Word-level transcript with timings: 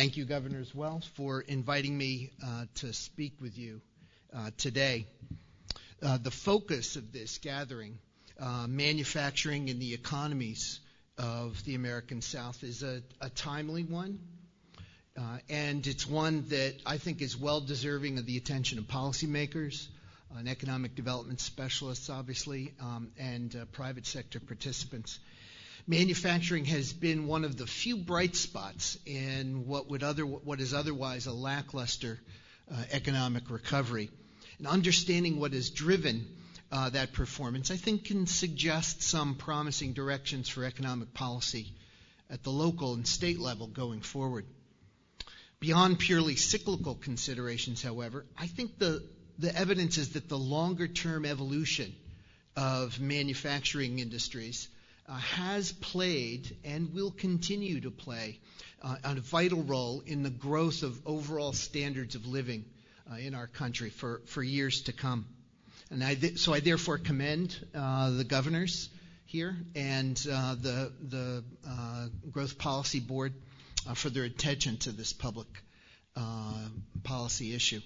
Thank 0.00 0.16
you, 0.16 0.24
Governor, 0.24 0.60
as 0.60 0.74
well, 0.74 1.02
for 1.12 1.42
inviting 1.42 1.94
me 1.98 2.30
uh, 2.42 2.64
to 2.76 2.90
speak 2.94 3.34
with 3.38 3.58
you 3.58 3.82
uh, 4.34 4.50
today. 4.56 5.06
Uh, 6.02 6.16
the 6.16 6.30
focus 6.30 6.96
of 6.96 7.12
this 7.12 7.36
gathering, 7.36 7.98
uh, 8.40 8.64
manufacturing 8.66 9.68
and 9.68 9.78
the 9.78 9.92
economies 9.92 10.80
of 11.18 11.62
the 11.66 11.74
American 11.74 12.22
South, 12.22 12.64
is 12.64 12.82
a, 12.82 13.02
a 13.20 13.28
timely 13.28 13.84
one. 13.84 14.20
Uh, 15.18 15.36
and 15.50 15.86
it's 15.86 16.06
one 16.06 16.46
that 16.48 16.76
I 16.86 16.96
think 16.96 17.20
is 17.20 17.36
well 17.36 17.60
deserving 17.60 18.16
of 18.16 18.24
the 18.24 18.38
attention 18.38 18.78
of 18.78 18.84
policymakers, 18.86 19.86
and 20.34 20.48
economic 20.48 20.94
development 20.94 21.40
specialists, 21.40 22.08
obviously, 22.08 22.72
um, 22.80 23.10
and 23.18 23.54
uh, 23.54 23.66
private 23.66 24.06
sector 24.06 24.40
participants 24.40 25.18
manufacturing 25.90 26.64
has 26.66 26.92
been 26.92 27.26
one 27.26 27.44
of 27.44 27.56
the 27.56 27.66
few 27.66 27.96
bright 27.96 28.36
spots 28.36 28.96
in 29.06 29.66
what 29.66 29.90
would 29.90 30.04
other 30.04 30.24
what 30.24 30.60
is 30.60 30.72
otherwise 30.72 31.26
a 31.26 31.32
lackluster 31.32 32.20
uh, 32.72 32.76
economic 32.92 33.50
recovery. 33.50 34.08
And 34.58 34.68
understanding 34.68 35.40
what 35.40 35.52
has 35.52 35.68
driven 35.68 36.28
uh, 36.70 36.90
that 36.90 37.12
performance, 37.12 37.72
I 37.72 37.76
think, 37.76 38.04
can 38.04 38.28
suggest 38.28 39.02
some 39.02 39.34
promising 39.34 39.92
directions 39.92 40.48
for 40.48 40.64
economic 40.64 41.12
policy 41.12 41.72
at 42.30 42.44
the 42.44 42.50
local 42.50 42.94
and 42.94 43.04
state 43.04 43.40
level 43.40 43.66
going 43.66 44.00
forward. 44.00 44.44
Beyond 45.58 45.98
purely 45.98 46.36
cyclical 46.36 46.94
considerations, 46.94 47.82
however, 47.82 48.24
I 48.38 48.46
think 48.46 48.78
the, 48.78 49.02
the 49.40 49.54
evidence 49.54 49.98
is 49.98 50.10
that 50.10 50.28
the 50.28 50.38
longer 50.38 50.86
term 50.86 51.24
evolution 51.24 51.92
of 52.54 53.00
manufacturing 53.00 53.98
industries 53.98 54.68
uh, 55.10 55.16
has 55.16 55.72
played 55.72 56.56
and 56.64 56.94
will 56.94 57.10
continue 57.10 57.80
to 57.80 57.90
play 57.90 58.38
uh, 58.82 58.96
a 59.02 59.14
vital 59.16 59.62
role 59.62 60.02
in 60.06 60.22
the 60.22 60.30
growth 60.30 60.84
of 60.84 61.00
overall 61.04 61.52
standards 61.52 62.14
of 62.14 62.26
living 62.26 62.64
uh, 63.10 63.16
in 63.16 63.34
our 63.34 63.48
country 63.48 63.90
for, 63.90 64.22
for 64.26 64.42
years 64.42 64.82
to 64.82 64.92
come. 64.92 65.26
And 65.90 66.04
I 66.04 66.14
th- 66.14 66.38
so 66.38 66.54
I 66.54 66.60
therefore 66.60 66.98
commend 66.98 67.56
uh, 67.74 68.10
the 68.10 68.22
governors 68.22 68.88
here 69.26 69.56
and 69.74 70.16
uh, 70.30 70.54
the, 70.54 70.92
the 71.08 71.44
uh, 71.68 72.06
Growth 72.30 72.56
Policy 72.56 73.00
Board 73.00 73.34
for 73.94 74.10
their 74.10 74.24
attention 74.24 74.76
to 74.78 74.92
this 74.92 75.12
public 75.12 75.48
policy 77.02 77.54
issue. 77.54 77.80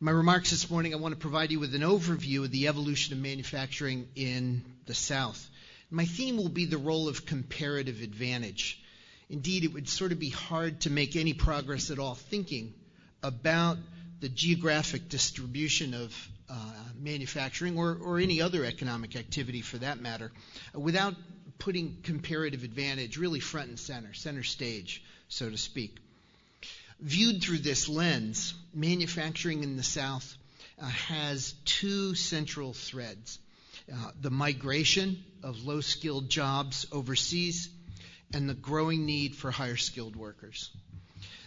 In 0.00 0.04
my 0.06 0.12
remarks 0.12 0.50
this 0.50 0.70
morning, 0.70 0.94
I 0.94 0.96
want 0.96 1.12
to 1.12 1.20
provide 1.20 1.50
you 1.52 1.60
with 1.60 1.74
an 1.74 1.82
overview 1.82 2.44
of 2.44 2.50
the 2.50 2.68
evolution 2.68 3.12
of 3.12 3.20
manufacturing 3.20 4.08
in 4.16 4.64
the 4.86 4.94
South. 4.94 5.49
My 5.90 6.04
theme 6.04 6.36
will 6.36 6.48
be 6.48 6.66
the 6.66 6.78
role 6.78 7.08
of 7.08 7.26
comparative 7.26 8.00
advantage. 8.00 8.80
Indeed, 9.28 9.64
it 9.64 9.72
would 9.72 9.88
sort 9.88 10.12
of 10.12 10.18
be 10.18 10.28
hard 10.28 10.82
to 10.82 10.90
make 10.90 11.16
any 11.16 11.32
progress 11.32 11.90
at 11.90 11.98
all 11.98 12.14
thinking 12.14 12.74
about 13.22 13.78
the 14.20 14.28
geographic 14.28 15.08
distribution 15.08 15.94
of 15.94 16.28
uh, 16.48 16.54
manufacturing 16.98 17.76
or, 17.76 17.96
or, 18.02 18.18
any 18.18 18.40
other 18.42 18.64
economic 18.64 19.16
activity 19.16 19.62
for 19.62 19.78
that 19.78 20.00
matter 20.00 20.32
without 20.74 21.14
putting 21.58 21.98
comparative 22.02 22.64
advantage 22.64 23.16
really 23.16 23.40
front 23.40 23.68
and 23.68 23.78
center, 23.78 24.12
center 24.14 24.42
stage, 24.42 25.02
so 25.28 25.48
to 25.48 25.56
speak. 25.56 25.96
Viewed 27.00 27.42
through 27.42 27.58
this 27.58 27.88
lens, 27.88 28.54
manufacturing 28.74 29.62
in 29.62 29.76
the 29.76 29.82
South 29.82 30.36
uh, 30.80 30.86
has 30.86 31.54
two 31.64 32.14
central 32.14 32.72
threads 32.72 33.38
uh, 33.92 34.10
the 34.20 34.30
migration 34.30 35.22
of 35.42 35.64
low 35.64 35.80
skilled 35.80 36.28
jobs 36.28 36.86
overseas, 36.92 37.68
and 38.32 38.48
the 38.48 38.54
growing 38.54 39.06
need 39.06 39.34
for 39.34 39.50
higher 39.50 39.76
skilled 39.76 40.16
workers. 40.16 40.70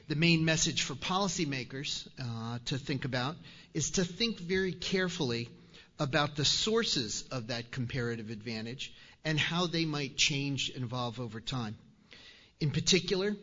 The 0.10 0.16
main 0.16 0.44
message 0.44 0.82
for 0.82 0.96
policymakers 0.96 2.08
uh, 2.20 2.60
to 2.66 2.78
think 2.78 3.06
about 3.06 3.38
is 3.74 3.92
to 3.92 4.04
think 4.04 4.40
very 4.40 4.74
carefully 4.74 5.50
about 6.00 6.36
the 6.36 6.44
sources 6.44 7.24
of 7.32 7.48
that 7.48 7.72
comparative 7.72 8.30
advantage 8.30 8.94
and 9.24 9.40
how 9.40 9.68
they 9.68 9.86
might 9.86 10.18
change 10.18 10.70
and 10.76 10.84
evolve 10.84 11.20
over 11.20 11.40
time. 11.40 11.78
In 12.60 12.72
particular, 12.72 13.36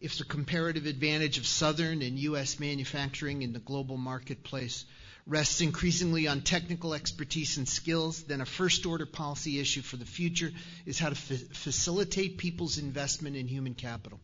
if 0.00 0.16
the 0.16 0.24
comparative 0.24 0.86
advantage 0.86 1.38
of 1.38 1.46
Southern 1.46 2.02
and 2.02 2.18
U.S. 2.20 2.58
manufacturing 2.58 3.42
in 3.42 3.52
the 3.52 3.58
global 3.58 3.96
marketplace 3.96 4.84
rests 5.26 5.60
increasingly 5.60 6.26
on 6.26 6.40
technical 6.40 6.94
expertise 6.94 7.56
and 7.56 7.68
skills, 7.68 8.24
then 8.24 8.40
a 8.40 8.46
first 8.46 8.86
order 8.86 9.06
policy 9.06 9.60
issue 9.60 9.82
for 9.82 9.96
the 9.96 10.04
future 10.04 10.52
is 10.84 10.98
how 10.98 11.08
to 11.08 11.14
facilitate 11.14 12.38
people's 12.38 12.78
investment 12.78 13.36
in 13.36 13.46
human 13.46 13.74
capital. 13.74 14.20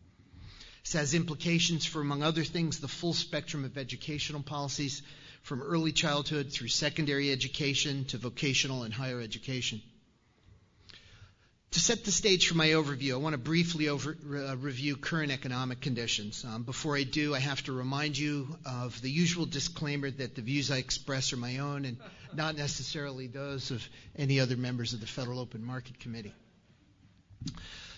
This 0.83 0.93
has 0.93 1.13
implications 1.13 1.85
for, 1.85 2.01
among 2.01 2.23
other 2.23 2.43
things, 2.43 2.79
the 2.79 2.87
full 2.87 3.13
spectrum 3.13 3.65
of 3.65 3.77
educational 3.77 4.41
policies 4.41 5.01
from 5.43 5.61
early 5.61 5.91
childhood 5.91 6.51
through 6.51 6.67
secondary 6.67 7.31
education 7.31 8.05
to 8.05 8.17
vocational 8.17 8.83
and 8.83 8.93
higher 8.93 9.21
education. 9.21 9.81
To 11.73 11.79
set 11.79 12.03
the 12.03 12.11
stage 12.11 12.47
for 12.47 12.55
my 12.55 12.69
overview, 12.69 13.13
I 13.13 13.17
want 13.17 13.33
to 13.33 13.37
briefly 13.37 13.89
over, 13.89 14.17
uh, 14.27 14.57
review 14.57 14.95
current 14.97 15.31
economic 15.31 15.81
conditions. 15.81 16.43
Um, 16.43 16.63
before 16.63 16.97
I 16.97 17.03
do, 17.03 17.35
I 17.35 17.39
have 17.39 17.63
to 17.65 17.71
remind 17.71 18.17
you 18.17 18.57
of 18.65 18.99
the 19.03 19.11
usual 19.11 19.45
disclaimer 19.45 20.09
that 20.09 20.33
the 20.33 20.41
views 20.41 20.71
I 20.71 20.77
express 20.77 21.31
are 21.31 21.37
my 21.37 21.59
own 21.59 21.85
and 21.85 21.97
not 22.33 22.57
necessarily 22.57 23.27
those 23.27 23.69
of 23.69 23.87
any 24.15 24.39
other 24.39 24.57
members 24.57 24.93
of 24.93 24.99
the 24.99 25.05
Federal 25.05 25.39
Open 25.39 25.63
Market 25.63 25.99
Committee. 25.99 26.33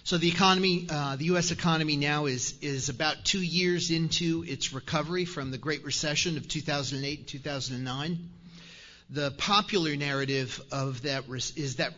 So 0.04 0.18
the 0.18 0.28
economy, 0.28 0.88
uh, 0.90 1.16
the 1.16 1.26
U.S. 1.26 1.52
economy 1.52 1.96
now 1.96 2.26
is 2.26 2.56
is 2.62 2.90
about 2.90 3.24
two 3.24 3.42
years 3.42 3.90
into 3.90 4.44
its 4.46 4.74
recovery 4.74 5.24
from 5.24 5.50
the 5.50 5.58
Great 5.58 5.86
Recession 5.86 6.36
of 6.36 6.46
2008 6.46 7.20
and 7.20 7.28
2009. 7.28 8.30
The 9.12 9.32
popular 9.32 9.96
narrative 9.96 10.62
of 10.74 11.04
that 11.04 11.24
is 11.56 11.78
that 11.78 11.94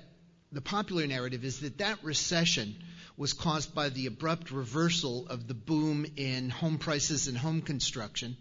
the 0.54 0.62
popular 0.62 1.08
narrative 1.08 1.44
is 1.44 1.62
that 1.62 1.80
that 1.80 2.04
recession 2.04 2.76
was 3.18 3.34
caused 3.34 3.74
by 3.74 3.90
the 3.90 4.06
abrupt 4.06 4.52
reversal 4.52 5.28
of 5.28 5.48
the 5.48 5.54
boom 5.54 6.06
in 6.16 6.50
home 6.50 6.78
prices 6.78 7.28
and 7.28 7.38
home 7.38 7.62
construction 7.62 8.38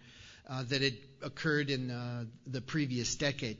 uh, 0.48 0.62
that 0.64 0.82
had 0.82 0.96
occurred 1.22 1.70
in 1.70 1.90
uh, 1.90 2.24
the 2.46 2.60
previous 2.60 3.14
decade. 3.16 3.56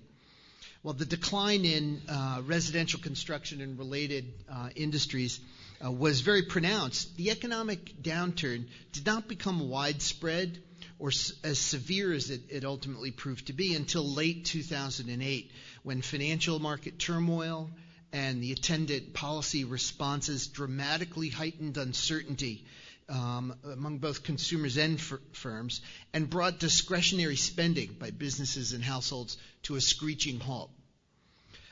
Well, 0.83 0.95
the 0.95 1.07
decline 1.07 1.65
in 1.65 2.03
uh, 2.09 2.43
residential 2.45 3.01
construction 3.01 3.61
and 3.61 3.79
related 3.79 4.33
uh, 4.51 4.69
industries 4.75 5.41
uh, 5.85 5.91
was 5.91 6.21
very 6.21 6.43
pronounced. 6.43 7.17
The 7.17 7.31
economic 7.31 8.03
downturn 8.03 8.67
did 8.93 9.07
not 9.07 9.29
become 9.29 9.69
widespread 9.69 10.59
or 10.99 11.09
as 11.09 11.59
severe 11.59 12.13
as 12.13 12.31
it, 12.31 12.43
it 12.49 12.65
ultimately 12.65 13.11
proved 13.11 13.47
to 13.47 13.53
be 13.53 13.75
until 13.75 14.05
late 14.05 14.45
2008, 14.45 15.51
when 15.83 16.03
financial 16.03 16.59
market 16.59 16.99
turmoil 16.99 17.71
and 18.13 18.43
the 18.43 18.53
attendant 18.53 19.15
policy 19.15 19.65
responses 19.65 20.47
dramatically 20.47 21.31
heightened 21.31 21.79
uncertainty 21.79 22.65
um, 23.09 23.55
among 23.65 23.99
both 23.99 24.23
consumers 24.23 24.77
and 24.77 25.01
firms 25.01 25.81
and 26.13 26.31
brought 26.31 26.59
discretionary 26.59 27.37
spending 27.37 27.97
by 27.99 28.11
businesses 28.11 28.73
and 28.73 28.85
households 28.85 29.37
to 29.63 29.77
a 29.77 29.81
screeching 29.81 30.41
halt. 30.41 30.71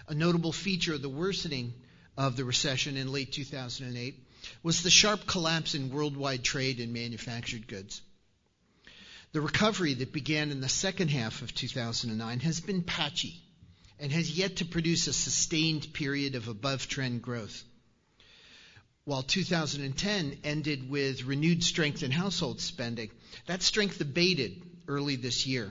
A 0.08 0.14
notable 0.14 0.52
feature 0.52 0.94
of 0.94 1.02
the 1.02 1.08
worsening 1.08 1.72
of 2.16 2.36
the 2.36 2.44
recession 2.44 2.96
in 2.96 3.12
late 3.12 3.32
2008 3.32 4.26
was 4.62 4.82
the 4.82 4.90
sharp 4.90 5.26
collapse 5.26 5.74
in 5.74 5.90
worldwide 5.90 6.42
trade 6.42 6.80
in 6.80 6.92
manufactured 6.92 7.66
goods. 7.68 8.02
The 9.32 9.40
recovery 9.40 9.94
that 9.94 10.12
began 10.12 10.50
in 10.50 10.60
the 10.60 10.68
second 10.68 11.08
half 11.08 11.42
of 11.42 11.54
2009 11.54 12.40
has 12.40 12.60
been 12.60 12.82
patchy 12.82 13.40
and 14.00 14.10
has 14.10 14.36
yet 14.36 14.56
to 14.56 14.64
produce 14.64 15.06
a 15.06 15.12
sustained 15.12 15.92
period 15.92 16.34
of 16.34 16.48
above 16.48 16.88
trend 16.88 17.20
growth. 17.20 17.62
While 19.04 19.22
2010 19.22 20.38
ended 20.42 20.88
with 20.88 21.24
renewed 21.24 21.62
strength 21.62 22.02
in 22.02 22.10
household 22.10 22.60
spending, 22.60 23.10
that 23.46 23.62
strength 23.62 24.00
abated 24.00 24.62
early 24.88 25.16
this 25.16 25.46
year. 25.46 25.70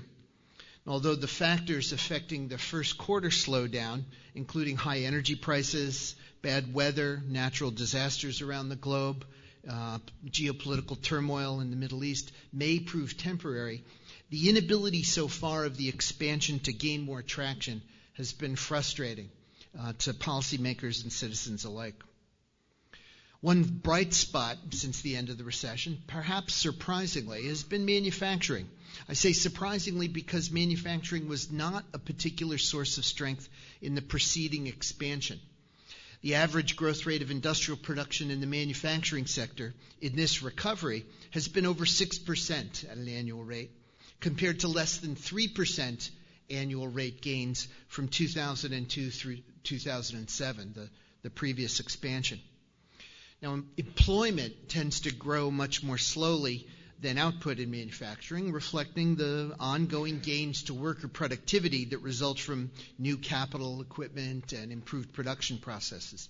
Although 0.85 1.15
the 1.15 1.27
factors 1.27 1.91
affecting 1.91 2.47
the 2.47 2.57
first 2.57 2.97
quarter 2.97 3.29
slowdown, 3.29 4.03
including 4.35 4.77
high 4.77 4.99
energy 4.99 5.35
prices, 5.35 6.15
bad 6.41 6.71
weather, 6.73 7.23
natural 7.27 7.71
disasters 7.71 8.41
around 8.41 8.69
the 8.69 8.75
globe, 8.75 9.25
uh, 9.67 9.99
geopolitical 10.27 11.01
turmoil 11.01 11.61
in 11.61 11.69
the 11.69 11.75
Middle 11.75 12.03
East, 12.03 12.31
may 12.53 12.79
prove 12.79 13.17
temporary, 13.17 13.83
the 14.29 14.49
inability 14.49 15.03
so 15.03 15.27
far 15.27 15.65
of 15.65 15.77
the 15.77 15.89
expansion 15.89 16.59
to 16.59 16.73
gain 16.73 17.01
more 17.01 17.21
traction 17.21 17.81
has 18.13 18.33
been 18.33 18.55
frustrating 18.55 19.29
uh, 19.79 19.93
to 19.99 20.13
policymakers 20.13 21.03
and 21.03 21.11
citizens 21.11 21.65
alike. 21.65 21.95
One 23.41 23.63
bright 23.63 24.13
spot 24.13 24.57
since 24.71 25.01
the 25.01 25.15
end 25.15 25.29
of 25.29 25.37
the 25.37 25.45
recession, 25.45 25.97
perhaps 26.07 26.53
surprisingly, 26.53 27.47
has 27.47 27.63
been 27.63 27.85
manufacturing. 27.85 28.67
I 29.07 29.13
say 29.13 29.31
surprisingly 29.31 30.09
because 30.09 30.51
manufacturing 30.51 31.29
was 31.29 31.49
not 31.49 31.85
a 31.93 31.99
particular 31.99 32.57
source 32.57 32.97
of 32.97 33.05
strength 33.05 33.47
in 33.81 33.95
the 33.95 34.01
preceding 34.01 34.67
expansion. 34.67 35.39
The 36.21 36.35
average 36.35 36.75
growth 36.75 37.05
rate 37.05 37.21
of 37.21 37.31
industrial 37.31 37.77
production 37.77 38.29
in 38.29 38.41
the 38.41 38.47
manufacturing 38.47 39.25
sector 39.25 39.73
in 40.01 40.17
this 40.17 40.43
recovery 40.43 41.05
has 41.31 41.47
been 41.47 41.65
over 41.65 41.85
6% 41.85 42.91
at 42.91 42.97
an 42.97 43.07
annual 43.07 43.43
rate, 43.43 43.71
compared 44.19 44.59
to 44.61 44.67
less 44.67 44.97
than 44.97 45.15
3% 45.15 46.09
annual 46.49 46.87
rate 46.87 47.21
gains 47.21 47.67
from 47.87 48.07
2002 48.07 49.11
through 49.11 49.37
2007, 49.63 50.73
the, 50.73 50.89
the 51.23 51.29
previous 51.29 51.79
expansion. 51.79 52.39
Now, 53.41 53.61
employment 53.77 54.69
tends 54.69 55.01
to 55.01 55.13
grow 55.13 55.49
much 55.49 55.81
more 55.81 55.97
slowly 55.97 56.67
than 57.01 57.17
output 57.17 57.59
in 57.59 57.71
manufacturing, 57.71 58.51
reflecting 58.51 59.15
the 59.15 59.55
ongoing 59.59 60.19
gains 60.19 60.63
to 60.63 60.73
worker 60.73 61.07
productivity 61.07 61.85
that 61.85 61.99
results 61.99 62.41
from 62.41 62.71
new 62.97 63.17
capital 63.17 63.81
equipment 63.81 64.51
and 64.51 64.71
improved 64.71 65.13
production 65.13 65.57
processes. 65.57 66.27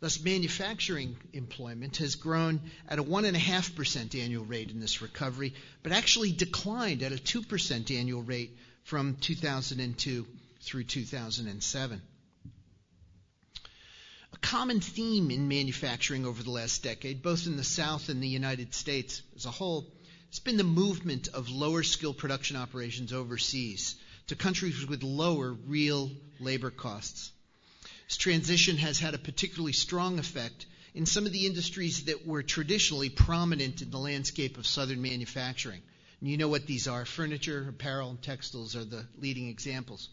Thus, 0.00 0.20
manufacturing 0.20 1.16
employment 1.32 1.98
has 1.98 2.16
grown 2.16 2.60
at 2.88 2.98
a 2.98 3.04
1.5% 3.04 4.20
annual 4.20 4.44
rate 4.44 4.70
in 4.70 4.80
this 4.80 5.00
recovery, 5.00 5.54
but 5.82 5.92
actually 5.92 6.32
declined 6.32 7.02
at 7.02 7.12
a 7.12 7.16
2% 7.16 7.96
annual 7.96 8.22
rate 8.22 8.50
from 8.84 9.16
2002 9.16 10.26
through 10.60 10.84
2007. 10.84 12.02
A 14.32 14.38
common 14.38 14.80
theme 14.80 15.30
in 15.30 15.48
manufacturing 15.48 16.24
over 16.24 16.42
the 16.42 16.50
last 16.50 16.82
decade, 16.82 17.22
both 17.22 17.46
in 17.46 17.56
the 17.56 17.64
South 17.64 18.08
and 18.08 18.22
the 18.22 18.28
United 18.28 18.74
States 18.74 19.22
as 19.36 19.46
a 19.46 19.50
whole, 19.50 19.86
has 20.30 20.38
been 20.38 20.56
the 20.56 20.64
movement 20.64 21.28
of 21.28 21.50
lower 21.50 21.82
skill 21.82 22.14
production 22.14 22.56
operations 22.56 23.12
overseas 23.12 23.96
to 24.28 24.36
countries 24.36 24.86
with 24.86 25.02
lower 25.02 25.52
real 25.52 26.10
labor 26.40 26.70
costs. 26.70 27.32
This 28.08 28.16
transition 28.16 28.78
has 28.78 28.98
had 28.98 29.14
a 29.14 29.18
particularly 29.18 29.72
strong 29.72 30.18
effect 30.18 30.66
in 30.94 31.06
some 31.06 31.26
of 31.26 31.32
the 31.32 31.46
industries 31.46 32.04
that 32.04 32.26
were 32.26 32.42
traditionally 32.42 33.10
prominent 33.10 33.82
in 33.82 33.90
the 33.90 33.98
landscape 33.98 34.58
of 34.58 34.66
southern 34.66 35.02
manufacturing. 35.02 35.82
And 36.22 36.30
you 36.30 36.36
know 36.36 36.46
what 36.46 36.68
these 36.68 36.86
are 36.86 37.04
furniture, 37.04 37.66
apparel, 37.68 38.10
and 38.10 38.22
textiles 38.22 38.76
are 38.76 38.84
the 38.84 39.08
leading 39.18 39.48
examples. 39.48 40.08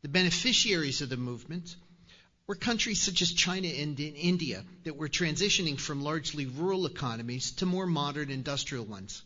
The 0.00 0.08
beneficiaries 0.08 1.02
of 1.02 1.10
the 1.10 1.18
movement 1.18 1.76
were 2.46 2.54
countries 2.54 3.02
such 3.02 3.20
as 3.20 3.30
China 3.30 3.68
and 3.68 4.00
India 4.00 4.64
that 4.84 4.96
were 4.96 5.10
transitioning 5.10 5.78
from 5.78 6.02
largely 6.02 6.46
rural 6.46 6.86
economies 6.86 7.50
to 7.56 7.66
more 7.66 7.86
modern 7.86 8.30
industrial 8.30 8.86
ones. 8.86 9.20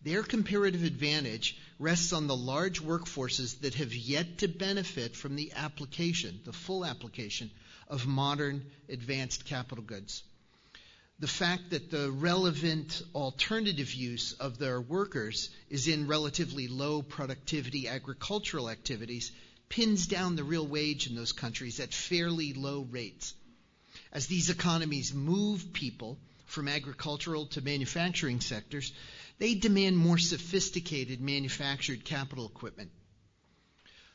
Their 0.00 0.22
comparative 0.22 0.84
advantage 0.84 1.54
rests 1.78 2.14
on 2.14 2.26
the 2.26 2.34
large 2.34 2.80
workforces 2.80 3.60
that 3.60 3.74
have 3.74 3.94
yet 3.94 4.38
to 4.38 4.48
benefit 4.48 5.14
from 5.14 5.36
the 5.36 5.52
application, 5.52 6.40
the 6.46 6.54
full 6.54 6.82
application, 6.82 7.50
of 7.88 8.06
modern 8.06 8.64
advanced 8.88 9.44
capital 9.44 9.84
goods. 9.84 10.22
The 11.20 11.28
fact 11.28 11.68
that 11.70 11.90
the 11.90 12.10
relevant 12.10 13.02
alternative 13.14 13.92
use 13.92 14.32
of 14.32 14.56
their 14.56 14.80
workers 14.80 15.50
is 15.68 15.86
in 15.86 16.06
relatively 16.06 16.66
low 16.66 17.02
productivity 17.02 17.88
agricultural 17.88 18.70
activities 18.70 19.30
pins 19.68 20.06
down 20.06 20.34
the 20.34 20.44
real 20.44 20.66
wage 20.66 21.06
in 21.06 21.14
those 21.14 21.32
countries 21.32 21.78
at 21.78 21.92
fairly 21.92 22.54
low 22.54 22.86
rates. 22.90 23.34
As 24.12 24.28
these 24.28 24.48
economies 24.48 25.12
move 25.12 25.74
people 25.74 26.18
from 26.46 26.68
agricultural 26.68 27.46
to 27.48 27.60
manufacturing 27.60 28.40
sectors, 28.40 28.90
they 29.38 29.54
demand 29.54 29.98
more 29.98 30.18
sophisticated 30.18 31.20
manufactured 31.20 32.02
capital 32.02 32.46
equipment. 32.46 32.90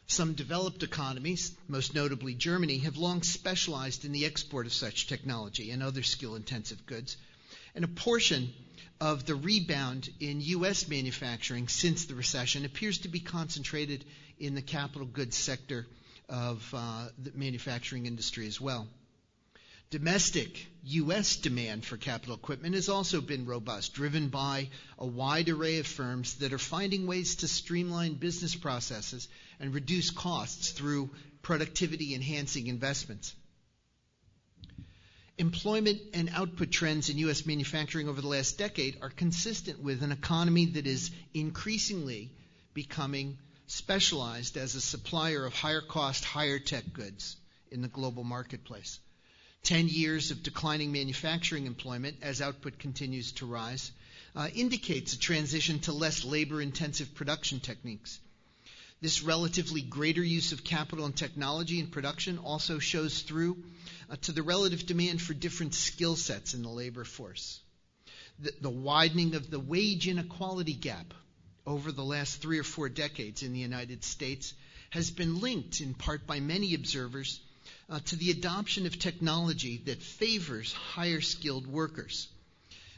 Some 0.07 0.33
developed 0.33 0.83
economies, 0.83 1.51
most 1.67 1.95
notably 1.95 2.35
Germany, 2.35 2.77
have 2.79 2.97
long 2.97 3.23
specialized 3.23 4.05
in 4.05 4.11
the 4.11 4.25
export 4.25 4.67
of 4.67 4.73
such 4.73 5.07
technology 5.07 5.71
and 5.71 5.81
other 5.81 6.03
skill 6.03 6.35
intensive 6.35 6.85
goods. 6.85 7.17
And 7.73 7.83
a 7.83 7.87
portion 7.89 8.53
of 9.01 9.25
the 9.25 9.35
rebound 9.35 10.09
in 10.19 10.41
U.S. 10.41 10.87
manufacturing 10.87 11.67
since 11.67 12.05
the 12.05 12.15
recession 12.15 12.65
appears 12.65 12.99
to 12.99 13.07
be 13.07 13.19
concentrated 13.19 14.05
in 14.39 14.55
the 14.55 14.61
capital 14.61 15.07
goods 15.07 15.35
sector 15.37 15.87
of 16.29 16.73
uh, 16.73 17.07
the 17.17 17.31
manufacturing 17.33 18.05
industry 18.05 18.47
as 18.47 18.61
well. 18.61 18.87
Domestic 19.91 20.67
U.S. 20.83 21.35
demand 21.37 21.85
for 21.85 21.95
capital 21.95 22.35
equipment 22.35 22.75
has 22.75 22.89
also 22.89 23.21
been 23.21 23.45
robust, 23.45 23.93
driven 23.93 24.29
by 24.29 24.69
a 24.97 25.05
wide 25.05 25.47
array 25.47 25.79
of 25.79 25.87
firms 25.87 26.35
that 26.35 26.53
are 26.53 26.57
finding 26.57 27.05
ways 27.05 27.35
to 27.37 27.47
streamline 27.47 28.15
business 28.15 28.55
processes 28.55 29.27
and 29.59 29.73
reduce 29.73 30.09
costs 30.09 30.71
through 30.71 31.11
productivity 31.41 32.15
enhancing 32.15 32.67
investments. 32.67 33.35
Employment 35.37 36.01
and 36.13 36.29
output 36.33 36.71
trends 36.71 37.09
in 37.09 37.17
U.S. 37.19 37.45
manufacturing 37.45 38.09
over 38.09 38.21
the 38.21 38.27
last 38.27 38.57
decade 38.57 38.97
are 39.01 39.09
consistent 39.09 39.83
with 39.83 40.01
an 40.01 40.11
economy 40.11 40.65
that 40.65 40.87
is 40.87 41.11
increasingly 41.33 42.31
becoming 42.73 43.37
specialized 43.67 44.57
as 44.57 44.75
a 44.75 44.81
supplier 44.81 45.45
of 45.45 45.53
higher 45.53 45.81
cost, 45.81 46.23
higher 46.23 46.57
tech 46.57 46.91
goods 46.93 47.35
in 47.69 47.81
the 47.81 47.87
global 47.87 48.23
marketplace. 48.23 48.99
10 49.65 49.87
years 49.87 50.29
of 50.29 50.43
declining 50.43 50.91
manufacturing 50.91 51.65
employment 51.65 52.17
as 52.21 52.39
output 52.39 52.77
continues 52.77 53.31
to 53.31 53.47
rise 53.47 53.91
uh, 54.35 54.47
indicates 54.53 55.13
a 55.13 55.19
transition 55.19 55.79
to 55.79 55.91
less 55.91 56.23
labor 56.23 56.61
intensive 56.61 57.15
production 57.15 57.59
techniques. 57.59 58.19
This 59.01 59.23
relatively 59.23 59.81
greater 59.81 60.23
use 60.23 60.51
of 60.51 60.63
capital 60.63 61.05
and 61.05 61.15
technology 61.15 61.79
in 61.79 61.87
production 61.87 62.37
also 62.37 62.77
shows 62.77 63.21
through 63.23 63.57
uh, 64.09 64.15
to 64.21 64.31
the 64.31 64.43
relative 64.43 64.85
demand 64.85 65.19
for 65.19 65.33
different 65.33 65.73
skill 65.73 66.15
sets 66.15 66.53
in 66.53 66.61
the 66.61 66.69
labor 66.69 67.03
force. 67.03 67.59
The 68.61 68.69
widening 68.69 69.33
of 69.33 69.49
the 69.49 69.59
wage 69.59 70.07
inequality 70.07 70.73
gap 70.73 71.13
over 71.65 71.91
the 71.91 72.03
last 72.03 72.41
three 72.41 72.59
or 72.59 72.63
four 72.63 72.89
decades 72.89 73.41
in 73.41 73.53
the 73.53 73.59
United 73.59 74.03
States 74.03 74.53
has 74.91 75.09
been 75.09 75.39
linked 75.39 75.81
in 75.81 75.95
part 75.95 76.27
by 76.27 76.39
many 76.39 76.75
observers 76.75 77.39
uh, 77.89 77.99
to 78.05 78.15
the 78.15 78.31
adoption 78.31 78.85
of 78.85 78.97
technology 78.97 79.81
that 79.85 80.01
favors 80.01 80.73
higher 80.73 81.21
skilled 81.21 81.67
workers. 81.67 82.27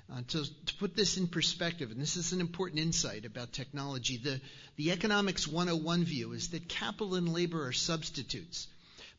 Uh, 0.09 0.21
to, 0.29 0.45
to, 0.65 0.73
put 0.75 0.95
this 0.95 1.17
in 1.17 1.27
perspective, 1.27 1.91
and 1.91 1.99
this 1.99 2.15
is 2.15 2.31
an 2.31 2.39
important 2.39 2.79
insight 2.79 3.25
about 3.25 3.51
technology, 3.51 4.15
the, 4.15 4.39
the 4.77 4.91
Economics 4.91 5.45
101 5.45 6.05
view 6.05 6.31
is 6.31 6.49
that 6.51 6.69
capital 6.69 7.15
and 7.15 7.33
labor 7.33 7.67
are 7.67 7.73
substitutes. 7.73 8.67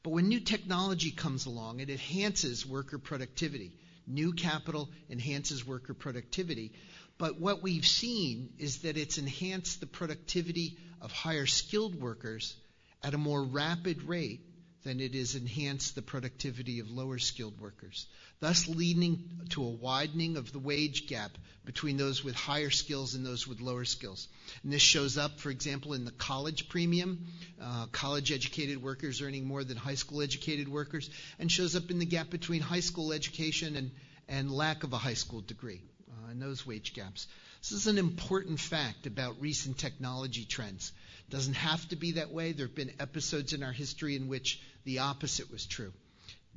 But 0.02 0.10
when 0.10 0.28
new 0.28 0.40
technology 0.40 1.10
comes 1.10 1.44
along, 1.44 1.80
it 1.80 1.90
enhances 1.90 2.64
worker 2.64 2.98
productivity. 2.98 3.72
New 4.06 4.32
capital 4.32 4.88
enhances 5.10 5.66
worker 5.66 5.92
productivity. 5.92 6.72
But 7.18 7.38
what 7.38 7.62
we've 7.62 7.86
seen 7.86 8.48
is 8.58 8.78
that 8.78 8.96
it's 8.96 9.18
enhanced 9.18 9.80
the 9.80 9.86
productivity 9.86 10.78
of 11.02 11.12
higher 11.12 11.44
skilled 11.44 12.00
workers 12.00 12.56
at 13.02 13.12
a 13.12 13.18
more 13.18 13.42
rapid 13.44 14.04
rate 14.04 14.40
than 14.84 15.00
it 15.00 15.14
is 15.14 15.34
enhanced 15.34 15.94
the 15.94 16.02
productivity 16.02 16.78
of 16.80 16.90
lower 16.90 17.18
skilled 17.18 17.60
workers, 17.60 18.06
thus 18.40 18.68
leading 18.68 19.24
to 19.50 19.62
a 19.62 19.68
widening 19.68 20.36
of 20.36 20.52
the 20.52 20.58
wage 20.58 21.06
gap 21.08 21.32
between 21.64 21.96
those 21.96 22.22
with 22.24 22.34
higher 22.34 22.70
skills 22.70 23.14
and 23.14 23.26
those 23.26 23.46
with 23.46 23.60
lower 23.60 23.84
skills. 23.84 24.28
And 24.62 24.72
this 24.72 24.82
shows 24.82 25.18
up, 25.18 25.40
for 25.40 25.50
example, 25.50 25.92
in 25.94 26.04
the 26.04 26.12
college 26.12 26.68
premium, 26.68 27.26
uh, 27.60 27.86
college 27.92 28.32
educated 28.32 28.82
workers 28.82 29.20
earning 29.20 29.46
more 29.46 29.64
than 29.64 29.76
high 29.76 29.96
school 29.96 30.22
educated 30.22 30.68
workers, 30.68 31.10
and 31.38 31.50
shows 31.50 31.74
up 31.74 31.90
in 31.90 31.98
the 31.98 32.06
gap 32.06 32.30
between 32.30 32.62
high 32.62 32.80
school 32.80 33.12
education 33.12 33.76
and, 33.76 33.90
and 34.28 34.50
lack 34.50 34.84
of 34.84 34.92
a 34.92 34.98
high 34.98 35.14
school 35.14 35.40
degree 35.40 35.82
uh, 36.10 36.30
and 36.30 36.40
those 36.40 36.66
wage 36.66 36.94
gaps. 36.94 37.26
This 37.60 37.72
is 37.72 37.86
an 37.88 37.98
important 37.98 38.60
fact 38.60 39.06
about 39.06 39.40
recent 39.40 39.78
technology 39.78 40.44
trends. 40.44 40.92
Doesn't 41.30 41.54
have 41.54 41.86
to 41.90 41.96
be 41.96 42.12
that 42.12 42.30
way. 42.30 42.52
There 42.52 42.66
have 42.66 42.74
been 42.74 42.92
episodes 43.00 43.52
in 43.52 43.62
our 43.62 43.72
history 43.72 44.16
in 44.16 44.28
which 44.28 44.60
the 44.84 45.00
opposite 45.00 45.50
was 45.50 45.66
true. 45.66 45.92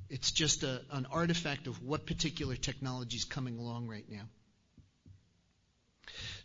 It's 0.10 0.32
just 0.32 0.64
a, 0.64 0.82
an 0.92 1.08
artifact 1.12 1.68
of 1.68 1.84
what 1.84 2.06
particular 2.06 2.56
technology 2.56 3.18
is 3.18 3.26
coming 3.26 3.58
along 3.58 3.88
right 3.88 4.06
now. 4.10 4.24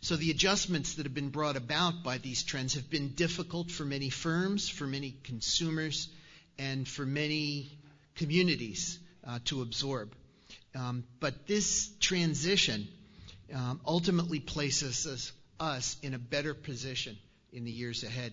So 0.01 0.15
the 0.15 0.31
adjustments 0.31 0.95
that 0.95 1.05
have 1.05 1.13
been 1.13 1.29
brought 1.29 1.57
about 1.57 2.03
by 2.03 2.17
these 2.17 2.43
trends 2.43 2.75
have 2.75 2.89
been 2.89 3.09
difficult 3.09 3.71
for 3.71 3.83
many 3.83 4.09
firms, 4.09 4.69
for 4.69 4.85
many 4.85 5.15
consumers, 5.23 6.09
and 6.59 6.87
for 6.87 7.05
many 7.05 7.77
communities 8.15 8.99
uh, 9.25 9.39
to 9.45 9.61
absorb. 9.61 10.13
Um, 10.75 11.03
but 11.19 11.47
this 11.47 11.89
transition 11.99 12.87
um, 13.53 13.81
ultimately 13.85 14.39
places 14.39 15.07
us, 15.07 15.31
us 15.59 15.97
in 16.01 16.13
a 16.13 16.19
better 16.19 16.53
position 16.53 17.17
in 17.57 17.65
the 17.65 17.71
years 17.71 18.03
ahead. 18.03 18.31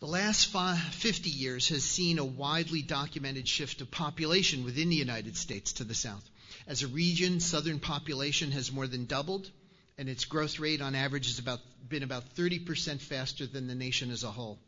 The 0.00 0.06
last 0.06 0.46
50 0.46 1.28
years 1.28 1.68
has 1.68 1.84
seen 1.84 2.18
a 2.18 2.24
widely 2.24 2.80
documented 2.80 3.46
shift 3.46 3.82
of 3.82 3.90
population 3.90 4.64
within 4.64 4.88
the 4.88 4.96
United 4.96 5.36
States 5.36 5.74
to 5.74 5.84
the 5.84 5.94
south. 5.94 6.28
As 6.66 6.82
a 6.82 6.88
region, 6.88 7.40
southern 7.40 7.78
population 7.78 8.52
has 8.52 8.72
more 8.72 8.86
than 8.86 9.04
doubled, 9.04 9.50
and 9.98 10.08
its 10.08 10.24
growth 10.24 10.58
rate 10.58 10.80
on 10.80 10.94
average 10.94 11.26
has 11.26 11.38
about, 11.38 11.60
been 11.86 12.02
about 12.02 12.34
30% 12.34 13.00
faster 13.02 13.46
than 13.46 13.66
the 13.66 13.74
nation 13.74 14.10
as 14.10 14.24
a 14.24 14.30
whole. 14.30 14.58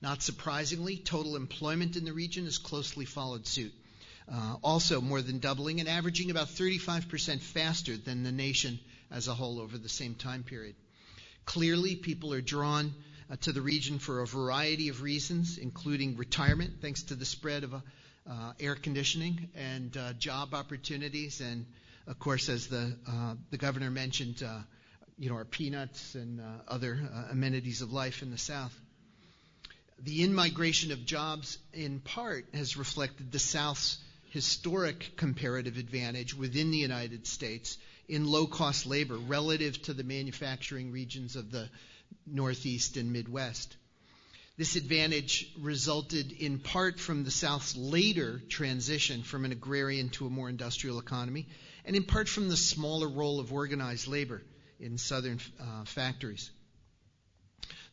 Not 0.00 0.22
surprisingly, 0.22 0.96
total 0.96 1.36
employment 1.36 1.96
in 1.96 2.04
the 2.04 2.12
region 2.12 2.46
has 2.46 2.58
closely 2.58 3.04
followed 3.04 3.46
suit, 3.46 3.72
uh, 4.28 4.56
also 4.62 5.00
more 5.00 5.22
than 5.22 5.38
doubling 5.38 5.78
and 5.78 5.88
averaging 5.88 6.32
about 6.32 6.48
35% 6.48 7.40
faster 7.40 7.96
than 7.96 8.24
the 8.24 8.32
nation 8.32 8.80
as 9.08 9.28
a 9.28 9.34
whole 9.34 9.60
over 9.60 9.78
the 9.78 9.88
same 9.88 10.16
time 10.16 10.42
period. 10.42 10.74
Clearly, 11.44 11.96
people 11.96 12.32
are 12.32 12.40
drawn 12.40 12.94
uh, 13.30 13.36
to 13.42 13.52
the 13.52 13.60
region 13.60 13.98
for 13.98 14.20
a 14.20 14.26
variety 14.26 14.88
of 14.88 15.02
reasons, 15.02 15.58
including 15.58 16.16
retirement, 16.16 16.74
thanks 16.80 17.02
to 17.04 17.14
the 17.14 17.24
spread 17.24 17.64
of 17.64 17.74
uh, 17.74 17.80
uh 18.28 18.52
air 18.60 18.76
conditioning 18.76 19.48
and 19.56 19.96
uh, 19.96 20.12
job 20.12 20.54
opportunities, 20.54 21.40
and 21.40 21.66
of 22.06 22.18
course, 22.18 22.48
as 22.48 22.68
the 22.68 22.96
uh, 23.08 23.34
the 23.50 23.58
governor 23.58 23.90
mentioned, 23.90 24.42
you 25.18 25.28
know, 25.28 25.36
our 25.36 25.44
peanuts 25.44 26.14
and 26.14 26.40
other 26.68 26.98
amenities 27.30 27.82
of 27.82 27.92
life 27.92 28.22
in 28.22 28.30
the 28.30 28.38
South. 28.38 28.78
The 29.98 30.22
in-migration 30.24 30.90
of 30.90 31.04
jobs, 31.04 31.58
in 31.72 32.00
part, 32.00 32.46
has 32.54 32.76
reflected 32.76 33.30
the 33.30 33.38
South's 33.38 33.98
historic 34.30 35.12
comparative 35.16 35.76
advantage 35.76 36.34
within 36.34 36.70
the 36.70 36.78
United 36.78 37.26
States 37.26 37.78
in 38.12 38.26
low-cost 38.26 38.84
labor 38.84 39.16
relative 39.16 39.80
to 39.80 39.94
the 39.94 40.04
manufacturing 40.04 40.92
regions 40.92 41.34
of 41.34 41.50
the 41.50 41.66
Northeast 42.26 42.98
and 42.98 43.10
Midwest. 43.10 43.74
This 44.58 44.76
advantage 44.76 45.50
resulted 45.58 46.30
in 46.30 46.58
part 46.58 47.00
from 47.00 47.24
the 47.24 47.30
South's 47.30 47.74
later 47.74 48.42
transition 48.50 49.22
from 49.22 49.46
an 49.46 49.52
agrarian 49.52 50.10
to 50.10 50.26
a 50.26 50.30
more 50.30 50.50
industrial 50.50 50.98
economy, 50.98 51.48
and 51.86 51.96
in 51.96 52.04
part 52.04 52.28
from 52.28 52.50
the 52.50 52.56
smaller 52.56 53.08
role 53.08 53.40
of 53.40 53.50
organized 53.50 54.08
labor 54.08 54.42
in 54.78 54.98
Southern 54.98 55.40
uh, 55.58 55.84
factories. 55.86 56.50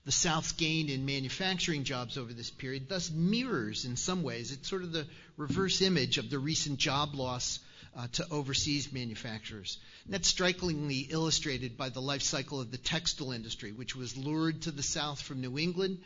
The 0.03 0.11
South's 0.11 0.51
gain 0.51 0.89
in 0.89 1.05
manufacturing 1.05 1.85
jobs 1.85 2.17
over 2.17 2.33
this 2.33 2.49
period 2.49 2.89
thus 2.89 3.09
mirrors, 3.09 3.85
in 3.85 3.95
some 3.95 4.21
ways, 4.23 4.51
it's 4.51 4.67
sort 4.67 4.83
of 4.83 4.91
the 4.91 5.07
reverse 5.37 5.81
image 5.81 6.17
of 6.17 6.29
the 6.29 6.39
recent 6.39 6.77
job 6.77 7.15
loss 7.15 7.59
uh, 7.95 8.07
to 8.13 8.25
overseas 8.31 8.91
manufacturers. 8.91 9.77
And 10.05 10.13
that's 10.13 10.27
strikingly 10.27 11.07
illustrated 11.09 11.77
by 11.77 11.89
the 11.89 12.01
life 12.01 12.21
cycle 12.21 12.61
of 12.61 12.71
the 12.71 12.77
textile 12.77 13.31
industry, 13.31 13.71
which 13.71 13.95
was 13.95 14.17
lured 14.17 14.63
to 14.63 14.71
the 14.71 14.83
South 14.83 15.21
from 15.21 15.41
New 15.41 15.57
England, 15.57 15.99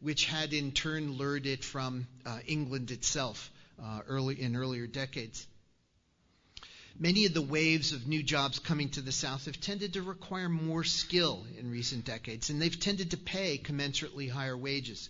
which 0.00 0.26
had 0.26 0.52
in 0.52 0.72
turn 0.72 1.16
lured 1.16 1.46
it 1.46 1.64
from 1.64 2.06
uh, 2.24 2.38
England 2.46 2.90
itself 2.90 3.50
uh, 3.82 4.00
early 4.06 4.40
in 4.40 4.56
earlier 4.56 4.86
decades. 4.86 5.46
Many 6.98 7.24
of 7.24 7.32
the 7.32 7.40
waves 7.40 7.92
of 7.92 8.06
new 8.06 8.22
jobs 8.22 8.58
coming 8.58 8.90
to 8.90 9.00
the 9.00 9.12
South 9.12 9.46
have 9.46 9.58
tended 9.60 9.94
to 9.94 10.02
require 10.02 10.50
more 10.50 10.84
skill 10.84 11.46
in 11.58 11.70
recent 11.70 12.04
decades, 12.04 12.50
and 12.50 12.60
they've 12.60 12.78
tended 12.78 13.12
to 13.12 13.16
pay 13.16 13.56
commensurately 13.56 14.30
higher 14.30 14.56
wages. 14.56 15.08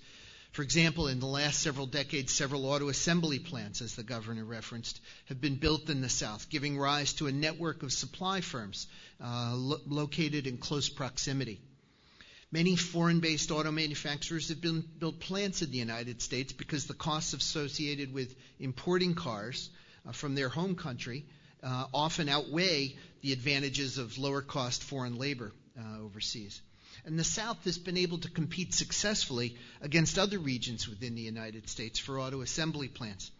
For 0.52 0.62
example, 0.62 1.06
in 1.06 1.20
the 1.20 1.26
last 1.26 1.60
several 1.60 1.86
decades, 1.86 2.32
several 2.32 2.66
auto 2.66 2.88
assembly 2.88 3.38
plants, 3.38 3.80
as 3.80 3.94
the 3.94 4.02
governor 4.02 4.44
referenced, 4.44 5.00
have 5.26 5.40
been 5.40 5.56
built 5.56 5.88
in 5.90 6.00
the 6.00 6.08
South, 6.08 6.50
giving 6.50 6.76
rise 6.76 7.12
to 7.14 7.28
a 7.28 7.32
network 7.32 7.84
of 7.84 7.92
supply 7.92 8.40
firms 8.40 8.88
uh, 9.22 9.54
lo- 9.54 9.80
located 9.86 10.48
in 10.48 10.58
close 10.58 10.88
proximity. 10.88 11.60
Many 12.50 12.74
foreign 12.74 13.20
based 13.20 13.52
auto 13.52 13.70
manufacturers 13.70 14.48
have 14.48 14.60
been, 14.60 14.82
built 14.98 15.20
plants 15.20 15.62
in 15.62 15.70
the 15.70 15.78
United 15.78 16.20
States 16.20 16.52
because 16.52 16.86
the 16.86 16.94
costs 16.94 17.32
associated 17.32 18.12
with 18.12 18.34
importing 18.58 19.14
cars 19.14 19.70
uh, 20.04 20.10
from 20.10 20.34
their 20.34 20.48
home 20.48 20.74
country 20.74 21.26
uh, 21.62 21.86
often 21.94 22.28
outweigh 22.28 22.96
the 23.20 23.32
advantages 23.32 23.98
of 23.98 24.18
lower 24.18 24.42
cost 24.42 24.82
foreign 24.82 25.16
labor 25.16 25.52
uh, 25.78 26.00
overseas. 26.02 26.60
And 27.04 27.18
the 27.18 27.24
South 27.24 27.64
has 27.64 27.78
been 27.78 27.96
able 27.96 28.18
to 28.18 28.30
compete 28.30 28.74
successfully 28.74 29.56
against 29.80 30.18
other 30.18 30.38
regions 30.38 30.88
within 30.88 31.14
the 31.14 31.22
United 31.22 31.68
States 31.68 31.98
for 31.98 32.20
auto 32.20 32.40
assembly 32.42 32.88
plants. 32.88 33.30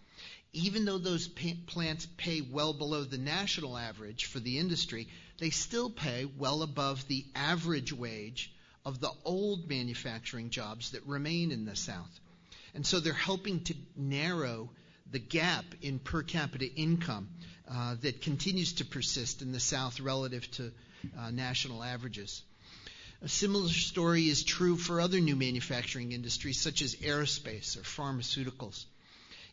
Even 0.53 0.85
though 0.85 0.99
those 0.99 1.29
plants 1.29 2.09
pay 2.17 2.41
well 2.41 2.73
below 2.73 3.05
the 3.05 3.19
national 3.19 3.77
average 3.77 4.25
for 4.25 4.41
the 4.41 4.59
industry, 4.59 5.09
they 5.39 5.51
still 5.51 5.91
pay 5.91 6.25
well 6.25 6.63
above 6.63 7.07
the 7.07 7.25
average 7.35 7.93
wage 7.93 8.53
of 8.85 9.01
the 9.01 9.13
old 9.25 9.69
manufacturing 9.69 10.51
jobs 10.51 10.91
that 10.91 11.07
remain 11.07 11.53
in 11.53 11.65
the 11.65 11.77
South. 11.77 12.21
And 12.75 12.87
so 12.87 13.01
they're 13.01 13.13
helping 13.13 13.61
to 13.65 13.75
narrow 13.97 14.71
the 15.11 15.19
gap 15.19 15.65
in 15.83 15.99
per 15.99 16.23
capita 16.23 16.67
income 16.67 17.29
uh, 17.71 17.97
that 18.03 18.23
continues 18.23 18.75
to 18.75 18.85
persist 18.85 19.43
in 19.43 19.53
the 19.53 19.61
South 19.61 20.01
relative 20.01 20.51
to 20.53 20.73
uh, 21.19 21.31
national 21.31 21.83
averages. 21.83 22.43
A 23.23 23.29
similar 23.29 23.69
story 23.69 24.31
is 24.31 24.45
true 24.45 24.79
for 24.79 24.99
other 24.99 25.21
new 25.21 25.37
manufacturing 25.37 26.13
industries, 26.13 26.59
such 26.59 26.81
as 26.81 26.95
aerospace 26.97 27.77
or 27.77 27.83
pharmaceuticals. 27.83 28.87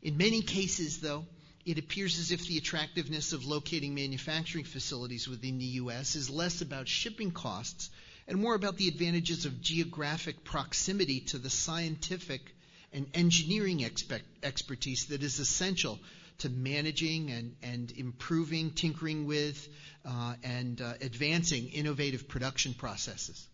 In 0.01 0.15
many 0.15 0.41
cases, 0.41 0.99
though, 0.99 1.25
it 1.65 1.77
appears 1.77 2.17
as 2.17 2.31
if 2.31 2.47
the 2.47 2.57
attractiveness 2.57 3.33
of 3.33 3.45
locating 3.45 3.93
manufacturing 3.93 4.63
facilities 4.63 5.27
within 5.27 5.57
the 5.57 5.65
U.S. 5.81 6.15
is 6.15 6.29
less 6.29 6.61
about 6.61 6.87
shipping 6.87 7.29
costs 7.29 7.89
and 8.25 8.39
more 8.39 8.55
about 8.55 8.77
the 8.77 8.87
advantages 8.87 9.43
of 9.43 9.59
geographic 9.59 10.45
proximity 10.45 11.19
to 11.19 11.37
the 11.37 11.49
scientific 11.49 12.55
and 12.93 13.09
engineering 13.13 13.81
expect, 13.81 14.23
expertise 14.43 15.07
that 15.07 15.23
is 15.23 15.39
essential 15.39 15.99
to 16.37 16.49
managing 16.49 17.31
and, 17.31 17.55
and 17.61 17.91
improving, 17.91 18.71
tinkering 18.71 19.25
with, 19.25 19.67
uh, 20.05 20.35
and 20.41 20.79
uh, 20.79 20.93
advancing 21.01 21.67
innovative 21.67 22.29
production 22.29 22.73
processes. 22.73 23.45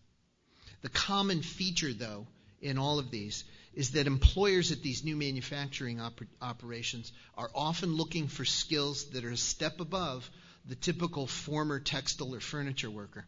The 0.84 0.90
common 0.90 1.40
feature, 1.40 1.94
though, 1.94 2.26
in 2.60 2.76
all 2.76 2.98
of 2.98 3.10
these 3.10 3.44
is 3.72 3.92
that 3.92 4.06
employers 4.06 4.70
at 4.70 4.82
these 4.82 5.02
new 5.02 5.16
manufacturing 5.16 5.96
oper- 5.96 6.26
operations 6.42 7.10
are 7.38 7.50
often 7.54 7.94
looking 7.94 8.28
for 8.28 8.44
skills 8.44 9.06
that 9.12 9.24
are 9.24 9.30
a 9.30 9.36
step 9.38 9.80
above 9.80 10.30
the 10.66 10.74
typical 10.74 11.26
former 11.26 11.80
textile 11.80 12.34
or 12.34 12.40
furniture 12.40 12.90
worker. 12.90 13.24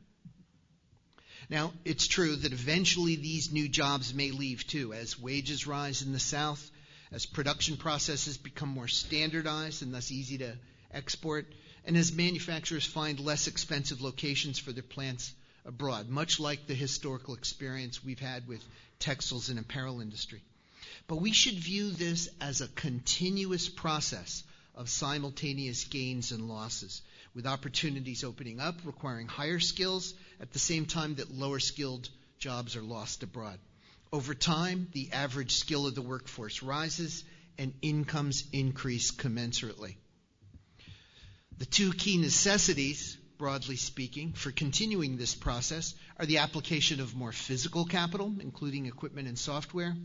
Now, 1.49 1.73
it's 1.87 2.07
true 2.07 2.37
that 2.37 2.53
eventually 2.53 3.17
these 3.17 3.51
new 3.51 3.71
jobs 3.71 4.13
may 4.13 4.33
leave 4.33 4.67
too, 4.67 4.93
as 4.93 5.19
wages 5.19 5.67
rise 5.67 6.03
in 6.03 6.13
the 6.13 6.21
South, 6.21 6.71
as 7.11 7.25
production 7.25 7.79
processes 7.79 8.37
become 8.37 8.69
more 8.69 8.87
standardized 8.87 9.83
and 9.83 9.95
thus 9.95 10.13
easy 10.13 10.37
to 10.37 10.59
export, 10.91 11.47
and 11.87 11.97
as 11.97 12.13
manufacturers 12.13 12.85
find 12.85 13.19
less 13.19 13.47
expensive 13.47 14.03
locations 14.03 14.59
for 14.59 14.73
their 14.73 14.83
plants 14.83 15.33
abroad, 15.67 16.09
much 16.09 16.41
like 16.41 16.67
the 16.67 16.75
historical 16.75 17.35
experience 17.35 18.05
we've 18.05 18.21
had 18.21 18.47
with 18.47 18.65
textiles 18.99 19.49
and 19.49 19.59
apparel 19.59 20.01
industry. 20.01 20.43
But 21.09 21.17
we 21.17 21.33
should 21.33 21.55
view 21.55 21.91
this 21.91 22.29
as 22.41 22.61
a 22.61 22.69
continuous 22.69 23.69
process 23.69 24.43
of 24.75 24.89
simultaneous 24.89 25.85
gains 25.85 26.33
and 26.33 26.49
losses, 26.49 27.03
with 27.35 27.47
opportunities 27.47 28.25
opening 28.25 28.61
up 28.61 28.77
requiring 28.85 29.27
higher 29.27 29.61
skills 29.61 30.15
at 30.41 30.53
the 30.53 30.59
same 30.59 30.87
time 30.87 31.17
that 31.17 31.35
lower 31.35 31.59
skilled 31.59 32.09
jobs 32.39 32.77
are 32.77 32.83
lost 32.83 33.23
abroad. 33.23 33.59
Over 34.13 34.35
time, 34.35 34.89
the 34.93 35.13
average 35.13 35.57
skill 35.57 35.87
of 35.87 35.95
the 35.95 36.03
workforce 36.03 36.63
rises 36.63 37.25
and 37.59 37.73
incomes 37.83 38.45
increase 38.53 39.11
commensurately. 39.11 39.97
The 41.59 41.67
two 41.67 41.93
key 41.93 42.19
necessities, 42.19 43.16
broadly 43.39 43.77
speaking, 43.77 44.33
for 44.33 44.51
continuing 44.51 45.17
this 45.17 45.35
process 45.35 45.95
are 46.19 46.27
the 46.27 46.39
application 46.39 47.01
of 47.01 47.15
more 47.15 47.33
physical 47.33 47.85
capital, 47.85 48.35
including 48.41 48.87
equipment 48.87 49.29
and 49.29 49.39
software, 49.39 49.97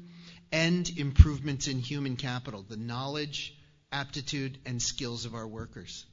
and 0.52 0.90
improvements 0.98 1.68
in 1.68 1.80
human 1.80 2.16
capital, 2.16 2.66
the 2.68 2.78
knowledge, 2.78 3.56
aptitude, 3.92 4.58
and 4.66 4.82
skills 4.82 5.26
of 5.26 5.36
our 5.36 5.48
workers. 5.48 6.06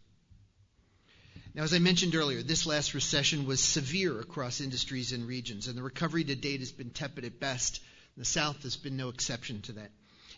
Now, 1.55 1.65
as 1.65 1.75
I 1.75 1.79
mentioned 1.79 2.15
earlier, 2.15 2.43
this 2.43 2.67
last 2.67 2.95
recession 2.95 3.47
was 3.47 3.61
severe 3.61 4.21
across 4.21 4.61
industries 4.61 5.13
and 5.13 5.27
regions, 5.27 5.67
and 5.67 5.77
the 5.77 5.83
recovery 5.83 6.25
to 6.25 6.37
date 6.37 6.61
has 6.61 6.73
been 6.73 6.91
tepid 6.91 7.25
at 7.25 7.41
best. 7.41 7.81
The 8.17 8.25
South 8.25 8.63
has 8.63 8.77
been 8.77 8.97
no 8.97 9.09
exception 9.09 9.63
to 9.63 9.73
that. 9.73 9.91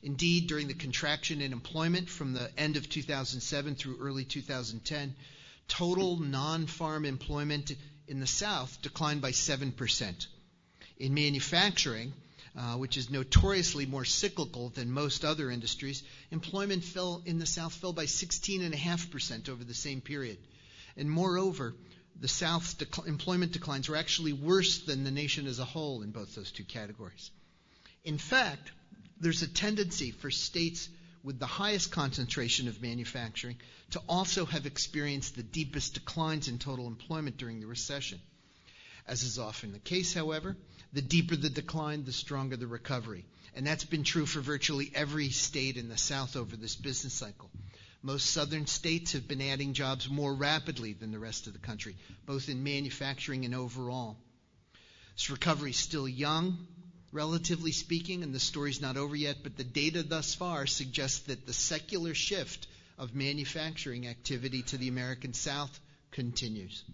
Indeed, 0.02 0.46
during 0.46 0.68
the 0.68 0.74
contraction 0.74 1.42
in 1.42 1.52
employment 1.52 2.08
from 2.08 2.32
the 2.32 2.50
end 2.58 2.76
of 2.76 2.88
2007 2.88 3.74
through 3.74 3.98
early 4.00 4.24
2010, 4.24 5.14
total 5.70 6.18
non 6.18 6.66
farm 6.66 7.06
employment 7.06 7.72
in 8.06 8.20
the 8.20 8.26
South 8.26 8.82
declined 8.82 9.22
by 9.22 9.30
7%. 9.30 10.26
In 10.98 11.14
manufacturing, 11.14 12.12
uh, 12.56 12.74
which 12.74 12.96
is 12.96 13.08
notoriously 13.08 13.86
more 13.86 14.04
cyclical 14.04 14.68
than 14.70 14.90
most 14.90 15.24
other 15.24 15.50
industries, 15.50 16.02
employment 16.30 16.84
fell 16.84 17.22
in 17.24 17.38
the 17.38 17.46
South 17.46 17.72
fell 17.72 17.92
by 17.92 18.04
16.5% 18.04 19.48
over 19.48 19.64
the 19.64 19.72
same 19.72 20.00
period. 20.00 20.38
And 20.96 21.08
moreover, 21.08 21.74
the 22.20 22.28
South's 22.28 22.74
dec- 22.74 23.06
employment 23.06 23.52
declines 23.52 23.88
were 23.88 23.96
actually 23.96 24.32
worse 24.32 24.80
than 24.80 25.04
the 25.04 25.10
nation 25.10 25.46
as 25.46 25.60
a 25.60 25.64
whole 25.64 26.02
in 26.02 26.10
both 26.10 26.34
those 26.34 26.50
two 26.50 26.64
categories. 26.64 27.30
In 28.04 28.18
fact, 28.18 28.72
there's 29.20 29.42
a 29.42 29.48
tendency 29.48 30.10
for 30.10 30.30
states 30.30 30.88
with 31.22 31.38
the 31.38 31.46
highest 31.46 31.90
concentration 31.90 32.68
of 32.68 32.80
manufacturing 32.80 33.56
to 33.90 34.00
also 34.08 34.44
have 34.46 34.66
experienced 34.66 35.36
the 35.36 35.42
deepest 35.42 35.94
declines 35.94 36.48
in 36.48 36.58
total 36.58 36.86
employment 36.86 37.36
during 37.36 37.60
the 37.60 37.66
recession. 37.66 38.20
As 39.06 39.22
is 39.22 39.38
often 39.38 39.72
the 39.72 39.78
case, 39.78 40.14
however, 40.14 40.56
the 40.92 41.02
deeper 41.02 41.36
the 41.36 41.50
decline, 41.50 42.04
the 42.04 42.12
stronger 42.12 42.56
the 42.56 42.66
recovery. 42.66 43.24
And 43.54 43.66
that's 43.66 43.84
been 43.84 44.04
true 44.04 44.26
for 44.26 44.40
virtually 44.40 44.90
every 44.94 45.30
state 45.30 45.76
in 45.76 45.88
the 45.88 45.98
South 45.98 46.36
over 46.36 46.56
this 46.56 46.76
business 46.76 47.14
cycle. 47.14 47.50
Most 48.02 48.26
southern 48.26 48.66
states 48.66 49.12
have 49.12 49.28
been 49.28 49.42
adding 49.42 49.74
jobs 49.74 50.08
more 50.08 50.32
rapidly 50.32 50.94
than 50.94 51.10
the 51.10 51.18
rest 51.18 51.46
of 51.46 51.52
the 51.52 51.58
country, 51.58 51.96
both 52.24 52.48
in 52.48 52.62
manufacturing 52.62 53.44
and 53.44 53.54
overall. 53.54 54.16
This 55.16 55.28
recovery 55.28 55.70
is 55.70 55.76
still 55.76 56.08
young, 56.08 56.66
relatively 57.12 57.72
speaking, 57.72 58.22
and 58.22 58.34
the 58.34 58.40
story's 58.40 58.80
not 58.80 58.96
over 58.96 59.16
yet, 59.16 59.38
but 59.42 59.56
the 59.56 59.64
data 59.64 60.02
thus 60.02 60.34
far 60.34 60.66
suggests 60.66 61.20
that 61.20 61.46
the 61.46 61.52
secular 61.52 62.14
shift 62.14 62.66
of 62.98 63.14
manufacturing 63.14 64.06
activity 64.06 64.62
to 64.62 64.76
the 64.76 64.88
American 64.88 65.32
South 65.32 65.80
continues. 66.10 66.84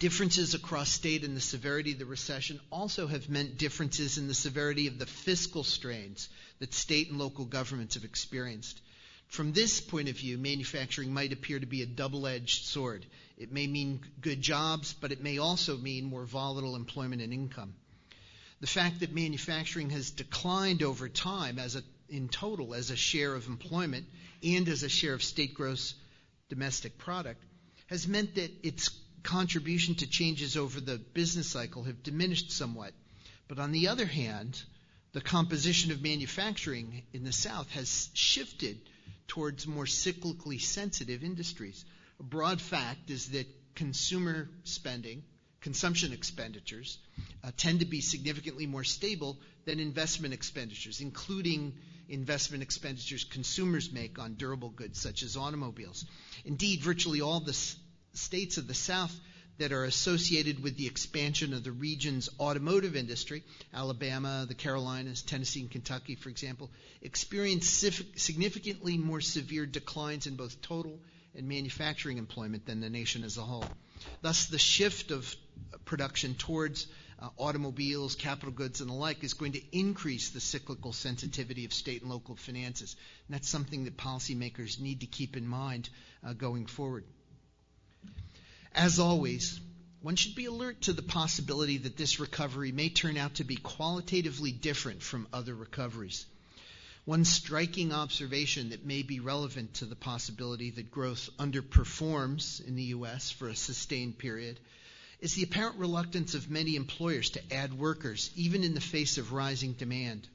Differences 0.00 0.54
across 0.54 0.90
state 0.90 1.22
in 1.22 1.34
the 1.34 1.40
severity 1.40 1.92
of 1.92 1.98
the 2.00 2.04
recession 2.04 2.60
also 2.70 3.06
have 3.06 3.30
meant 3.30 3.58
differences 3.58 4.18
in 4.18 4.26
the 4.26 4.34
severity 4.34 4.88
of 4.88 4.98
the 4.98 5.06
fiscal 5.06 5.62
strains 5.62 6.28
that 6.58 6.74
state 6.74 7.10
and 7.10 7.18
local 7.18 7.44
governments 7.44 7.94
have 7.94 8.04
experienced. 8.04 8.80
From 9.28 9.52
this 9.52 9.80
point 9.80 10.08
of 10.08 10.16
view, 10.16 10.36
manufacturing 10.36 11.14
might 11.14 11.32
appear 11.32 11.58
to 11.60 11.66
be 11.66 11.82
a 11.82 11.86
double 11.86 12.26
edged 12.26 12.64
sword. 12.64 13.06
It 13.38 13.52
may 13.52 13.66
mean 13.66 14.00
good 14.20 14.42
jobs, 14.42 14.94
but 15.00 15.12
it 15.12 15.22
may 15.22 15.38
also 15.38 15.76
mean 15.76 16.04
more 16.04 16.24
volatile 16.24 16.76
employment 16.76 17.22
and 17.22 17.32
income. 17.32 17.74
The 18.60 18.66
fact 18.66 19.00
that 19.00 19.14
manufacturing 19.14 19.90
has 19.90 20.10
declined 20.10 20.82
over 20.82 21.08
time 21.08 21.58
as 21.58 21.76
a, 21.76 21.82
in 22.08 22.28
total 22.28 22.74
as 22.74 22.90
a 22.90 22.96
share 22.96 23.34
of 23.34 23.46
employment 23.46 24.06
and 24.42 24.68
as 24.68 24.82
a 24.82 24.88
share 24.88 25.14
of 25.14 25.22
state 25.22 25.54
gross 25.54 25.94
domestic 26.48 26.98
product 26.98 27.42
has 27.86 28.08
meant 28.08 28.34
that 28.36 28.50
its 28.62 28.90
contribution 29.22 29.94
to 29.96 30.06
changes 30.06 30.56
over 30.56 30.80
the 30.80 30.98
business 30.98 31.48
cycle 31.48 31.84
have 31.84 32.02
diminished 32.02 32.52
somewhat. 32.52 32.92
But 33.48 33.58
on 33.58 33.72
the 33.72 33.88
other 33.88 34.06
hand, 34.06 34.62
the 35.12 35.20
composition 35.20 35.92
of 35.92 36.02
manufacturing 36.02 37.02
in 37.12 37.24
the 37.24 37.32
South 37.32 37.70
has 37.70 38.10
shifted 38.14 38.80
towards 39.28 39.66
more 39.66 39.86
cyclically 39.86 40.60
sensitive 40.60 41.24
industries. 41.24 41.84
A 42.20 42.22
broad 42.22 42.60
fact 42.60 43.10
is 43.10 43.30
that 43.30 43.46
consumer 43.74 44.48
spending, 44.64 45.22
consumption 45.64 46.12
expenditures, 46.12 46.98
uh, 47.42 47.50
tend 47.56 47.80
to 47.80 47.86
be 47.86 48.02
significantly 48.02 48.66
more 48.66 48.84
stable 48.84 49.38
than 49.64 49.80
investment 49.80 50.34
expenditures, 50.34 51.00
including 51.00 51.72
investment 52.10 52.62
expenditures 52.62 53.24
consumers 53.24 53.90
make 53.90 54.18
on 54.18 54.34
durable 54.34 54.68
goods 54.68 55.00
such 55.00 55.22
as 55.22 55.38
automobiles. 55.38 56.04
Indeed, 56.44 56.82
virtually 56.82 57.22
all 57.22 57.40
the 57.40 57.52
s- 57.52 57.76
states 58.12 58.58
of 58.58 58.66
the 58.66 58.74
South 58.74 59.18
that 59.56 59.72
are 59.72 59.84
associated 59.84 60.62
with 60.62 60.76
the 60.76 60.86
expansion 60.86 61.54
of 61.54 61.64
the 61.64 61.72
region's 61.72 62.28
automotive 62.38 62.94
industry, 62.94 63.42
Alabama, 63.72 64.44
the 64.46 64.54
Carolinas, 64.54 65.22
Tennessee, 65.22 65.62
and 65.62 65.70
Kentucky, 65.70 66.14
for 66.14 66.28
example, 66.28 66.70
experience 67.00 67.66
significantly 68.16 68.98
more 68.98 69.22
severe 69.22 69.64
declines 69.64 70.26
in 70.26 70.36
both 70.36 70.60
total 70.60 71.00
and 71.34 71.48
manufacturing 71.48 72.18
employment 72.18 72.66
than 72.66 72.80
the 72.80 72.90
nation 72.90 73.24
as 73.24 73.38
a 73.38 73.42
whole. 73.42 73.64
Thus, 74.22 74.46
the 74.46 74.58
shift 74.58 75.10
of 75.10 75.34
production 75.84 76.34
towards 76.34 76.86
uh, 77.20 77.28
automobiles, 77.38 78.14
capital 78.14 78.52
goods, 78.52 78.80
and 78.80 78.90
the 78.90 78.94
like 78.94 79.22
is 79.24 79.34
going 79.34 79.52
to 79.52 79.62
increase 79.76 80.30
the 80.30 80.40
cyclical 80.40 80.92
sensitivity 80.92 81.64
of 81.64 81.72
state 81.72 82.02
and 82.02 82.10
local 82.10 82.36
finances. 82.36 82.96
And 83.28 83.34
that's 83.34 83.48
something 83.48 83.84
that 83.84 83.96
policymakers 83.96 84.80
need 84.80 85.00
to 85.00 85.06
keep 85.06 85.36
in 85.36 85.46
mind 85.46 85.88
uh, 86.26 86.32
going 86.32 86.66
forward. 86.66 87.04
As 88.74 88.98
always, 88.98 89.60
one 90.02 90.16
should 90.16 90.34
be 90.34 90.46
alert 90.46 90.82
to 90.82 90.92
the 90.92 91.02
possibility 91.02 91.78
that 91.78 91.96
this 91.96 92.20
recovery 92.20 92.72
may 92.72 92.88
turn 92.88 93.16
out 93.16 93.36
to 93.36 93.44
be 93.44 93.56
qualitatively 93.56 94.52
different 94.52 95.02
from 95.02 95.28
other 95.32 95.54
recoveries. 95.54 96.26
One 97.04 97.24
striking 97.24 97.92
observation 97.92 98.70
that 98.70 98.86
may 98.86 99.02
be 99.02 99.20
relevant 99.20 99.74
to 99.74 99.84
the 99.84 99.96
possibility 99.96 100.70
that 100.70 100.90
growth 100.90 101.28
underperforms 101.38 102.66
in 102.66 102.76
the 102.76 102.94
U.S. 102.96 103.30
for 103.30 103.48
a 103.48 103.56
sustained 103.56 104.18
period 104.18 104.58
is 105.20 105.34
the 105.34 105.42
apparent 105.42 105.76
reluctance 105.76 106.34
of 106.34 106.50
many 106.50 106.76
employers 106.76 107.30
to 107.30 107.52
add 107.52 107.72
workers, 107.72 108.30
even 108.34 108.64
in 108.64 108.74
the 108.74 108.80
face 108.80 109.18
of 109.18 109.32
rising 109.32 109.72
demand 109.74 110.28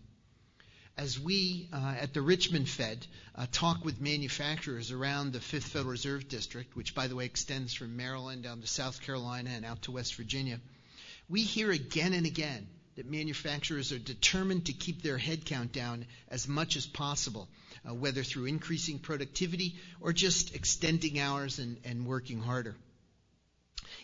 as 0.99 1.17
we 1.17 1.69
uh, 1.71 1.95
at 1.97 2.13
the 2.13 2.21
Richmond 2.21 2.67
Fed 2.67 3.07
uh, 3.33 3.45
talk 3.53 3.85
with 3.85 4.01
manufacturers 4.01 4.91
around 4.91 5.31
the 5.31 5.39
Fifth 5.39 5.67
Federal 5.67 5.91
Reserve 5.91 6.27
District, 6.27 6.75
which, 6.75 6.93
by 6.93 7.07
the 7.07 7.15
way, 7.15 7.23
extends 7.23 7.73
from 7.73 7.95
Maryland 7.95 8.43
down 8.43 8.59
to 8.59 8.67
South 8.67 9.01
Carolina 9.01 9.49
and 9.51 9.63
out 9.63 9.81
to 9.83 9.91
West 9.91 10.15
Virginia, 10.15 10.59
we 11.29 11.41
hear 11.41 11.71
again 11.71 12.11
and 12.11 12.25
again 12.25 12.67
that 12.95 13.09
manufacturers 13.09 13.91
are 13.91 13.99
determined 13.99 14.65
to 14.65 14.73
keep 14.73 15.01
their 15.01 15.17
headcount 15.17 15.71
down 15.71 16.05
as 16.29 16.47
much 16.47 16.75
as 16.75 16.85
possible, 16.85 17.47
uh, 17.87 17.93
whether 17.93 18.23
through 18.23 18.45
increasing 18.45 18.99
productivity 18.99 19.75
or 20.01 20.11
just 20.11 20.55
extending 20.55 21.19
hours 21.19 21.59
and, 21.59 21.77
and 21.85 22.05
working 22.05 22.41
harder. 22.41 22.75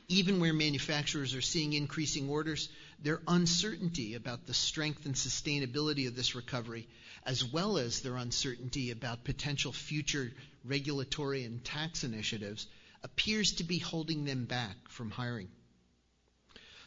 Even 0.07 0.39
where 0.39 0.53
manufacturers 0.53 1.33
are 1.33 1.41
seeing 1.41 1.73
increasing 1.73 2.29
orders, 2.29 2.69
their 2.99 3.21
uncertainty 3.27 4.13
about 4.13 4.45
the 4.45 4.53
strength 4.53 5.05
and 5.05 5.15
sustainability 5.15 6.07
of 6.07 6.15
this 6.15 6.35
recovery, 6.35 6.87
as 7.25 7.43
well 7.43 7.77
as 7.77 8.01
their 8.01 8.15
uncertainty 8.15 8.91
about 8.91 9.23
potential 9.23 9.71
future 9.71 10.31
regulatory 10.63 11.43
and 11.43 11.63
tax 11.63 12.03
initiatives, 12.03 12.67
appears 13.03 13.53
to 13.53 13.63
be 13.63 13.77
holding 13.77 14.25
them 14.25 14.45
back 14.45 14.75
from 14.89 15.11
hiring. 15.11 15.49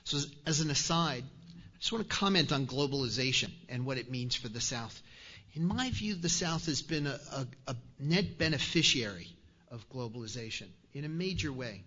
So, 0.05 0.21
as 0.47 0.61
an 0.61 0.71
aside, 0.71 1.25
I 1.79 1.81
just 1.81 1.93
want 1.93 2.11
to 2.11 2.17
comment 2.17 2.51
on 2.51 2.67
globalization 2.67 3.53
and 3.69 3.87
what 3.87 3.99
it 3.99 4.11
means 4.11 4.35
for 4.35 4.49
the 4.49 4.61
South. 4.61 5.01
In 5.55 5.65
my 5.65 5.91
view, 5.91 6.17
the 6.17 6.29
South 6.29 6.67
has 6.67 6.83
been 6.83 7.07
a, 7.07 7.21
a, 7.33 7.47
a 7.69 7.77
net 8.01 8.37
beneficiary 8.37 9.29
of 9.71 9.89
globalization 9.89 10.67
in 10.93 11.05
a 11.05 11.09
major 11.09 11.53
way. 11.53 11.85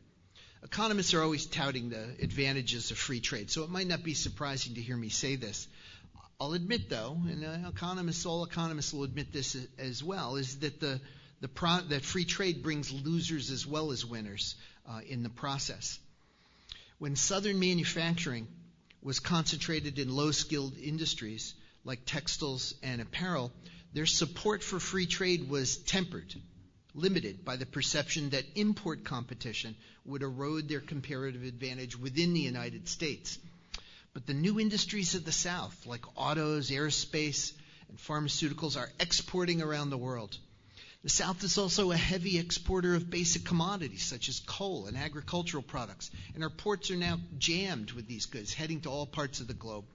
Economists 0.64 1.14
are 1.14 1.22
always 1.22 1.46
touting 1.46 1.90
the 1.90 2.02
advantages 2.22 2.92
of 2.92 2.98
free 2.98 3.20
trade, 3.20 3.52
so 3.52 3.64
it 3.64 3.70
might 3.70 3.88
not 3.88 4.02
be 4.02 4.14
surprising 4.14 4.76
to 4.76 4.82
hear 4.82 4.96
me 4.96 5.10
say 5.10 5.36
this. 5.36 5.68
I'll 6.40 6.54
admit, 6.54 6.90
though, 6.90 7.18
and 7.28 7.44
uh, 7.44 7.68
economists, 7.68 8.26
all 8.26 8.46
economists 8.46 8.94
will 8.94 9.04
admit 9.04 9.34
this 9.34 9.58
as 9.78 10.02
well, 10.02 10.38
is 10.38 10.60
that 10.60 10.80
the, 10.80 11.02
the 11.42 11.50
pro- 11.50 11.82
that 11.90 12.04
free 12.04 12.24
trade 12.24 12.64
brings 12.64 12.94
losers 12.94 13.52
as 13.52 13.68
well 13.68 13.92
as 13.92 14.06
winners 14.06 14.56
uh, 14.90 15.02
in 15.06 15.22
the 15.22 15.30
process. 15.30 16.00
When 16.98 17.18
Southern 17.18 17.60
manufacturing 17.60 18.48
was 19.02 19.20
concentrated 19.20 20.00
in 20.00 20.16
low-skilled 20.16 20.78
industries 20.78 21.54
like 21.84 22.06
textiles 22.06 22.74
and 22.84 23.02
apparel, 23.02 23.52
their 23.94 24.06
support 24.06 24.64
for 24.64 24.80
free 24.80 25.08
trade 25.08 25.50
was 25.50 25.78
tempered 25.78 26.34
limited 26.94 27.46
by 27.46 27.56
the 27.56 27.66
perception 27.66 28.32
that 28.32 28.46
import 28.56 29.04
competition 29.04 29.76
would 30.06 30.22
erode 30.22 30.68
their 30.68 30.82
comparative 30.82 31.44
advantage 31.44 31.98
within 31.98 32.34
the 32.34 32.42
United 32.42 32.88
States. 32.88 33.40
But 34.14 34.26
the 34.26 34.34
new 34.34 34.60
industries 34.60 35.16
of 35.16 35.24
the 35.24 35.32
South, 35.32 35.86
like 35.86 36.04
autos, 36.18 36.70
aerospace, 36.70 37.54
and 37.88 37.98
pharmaceuticals, 37.98 38.78
are 38.78 38.92
exporting 39.00 39.62
around 39.62 39.90
the 39.90 39.98
world. 39.98 40.38
The 41.04 41.10
South 41.10 41.44
is 41.44 41.58
also 41.58 41.92
a 41.92 41.98
heavy 41.98 42.38
exporter 42.38 42.94
of 42.94 43.10
basic 43.10 43.44
commodities 43.44 44.04
such 44.04 44.30
as 44.30 44.40
coal 44.40 44.86
and 44.86 44.96
agricultural 44.96 45.64
products, 45.64 46.12
and 46.36 46.44
our 46.44 46.50
ports 46.52 46.92
are 46.92 46.96
now 46.96 47.20
jammed 47.40 47.92
with 47.92 48.08
these 48.08 48.28
goods 48.28 48.54
heading 48.54 48.82
to 48.82 48.90
all 48.90 49.08
parts 49.08 49.40
of 49.40 49.48
the 49.48 49.56
globe. 49.56 49.86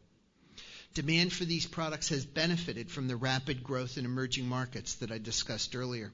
Demand 0.94 1.32
for 1.32 1.44
these 1.44 1.66
products 1.66 2.08
has 2.08 2.26
benefited 2.26 2.90
from 2.90 3.06
the 3.06 3.16
rapid 3.16 3.62
growth 3.62 3.98
in 3.98 4.04
emerging 4.04 4.48
markets 4.48 4.94
that 4.94 5.12
I 5.12 5.18
discussed 5.18 5.76
earlier. 5.76 6.12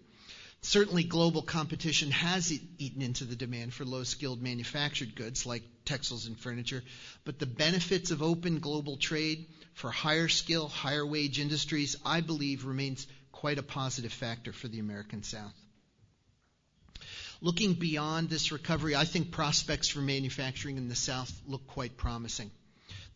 Certainly, 0.60 1.04
global 1.04 1.42
competition 1.42 2.10
has 2.10 2.52
eaten 2.78 3.00
into 3.00 3.24
the 3.24 3.34
demand 3.34 3.72
for 3.72 3.84
low 3.84 4.04
skilled 4.04 4.42
manufactured 4.42 5.14
goods 5.14 5.46
like 5.46 5.62
textiles 5.86 6.26
and 6.26 6.38
furniture, 6.38 6.84
but 7.24 7.38
the 7.38 7.46
benefits 7.46 8.10
of 8.10 8.22
open 8.22 8.60
global 8.60 8.98
trade 8.98 9.46
for 9.74 9.90
higher 9.90 10.28
skill, 10.28 10.68
higher 10.68 11.06
wage 11.06 11.40
industries, 11.40 11.96
I 12.04 12.20
believe, 12.20 12.64
remains 12.64 13.06
quite 13.42 13.58
a 13.58 13.62
positive 13.64 14.12
factor 14.12 14.52
for 14.52 14.68
the 14.68 14.78
American 14.78 15.24
South. 15.24 15.52
Looking 17.40 17.74
beyond 17.74 18.30
this 18.30 18.52
recovery, 18.52 18.94
I 18.94 19.04
think 19.04 19.32
prospects 19.32 19.88
for 19.88 19.98
manufacturing 19.98 20.76
in 20.76 20.88
the 20.88 20.94
South 20.94 21.32
look 21.48 21.66
quite 21.66 21.96
promising. 21.96 22.52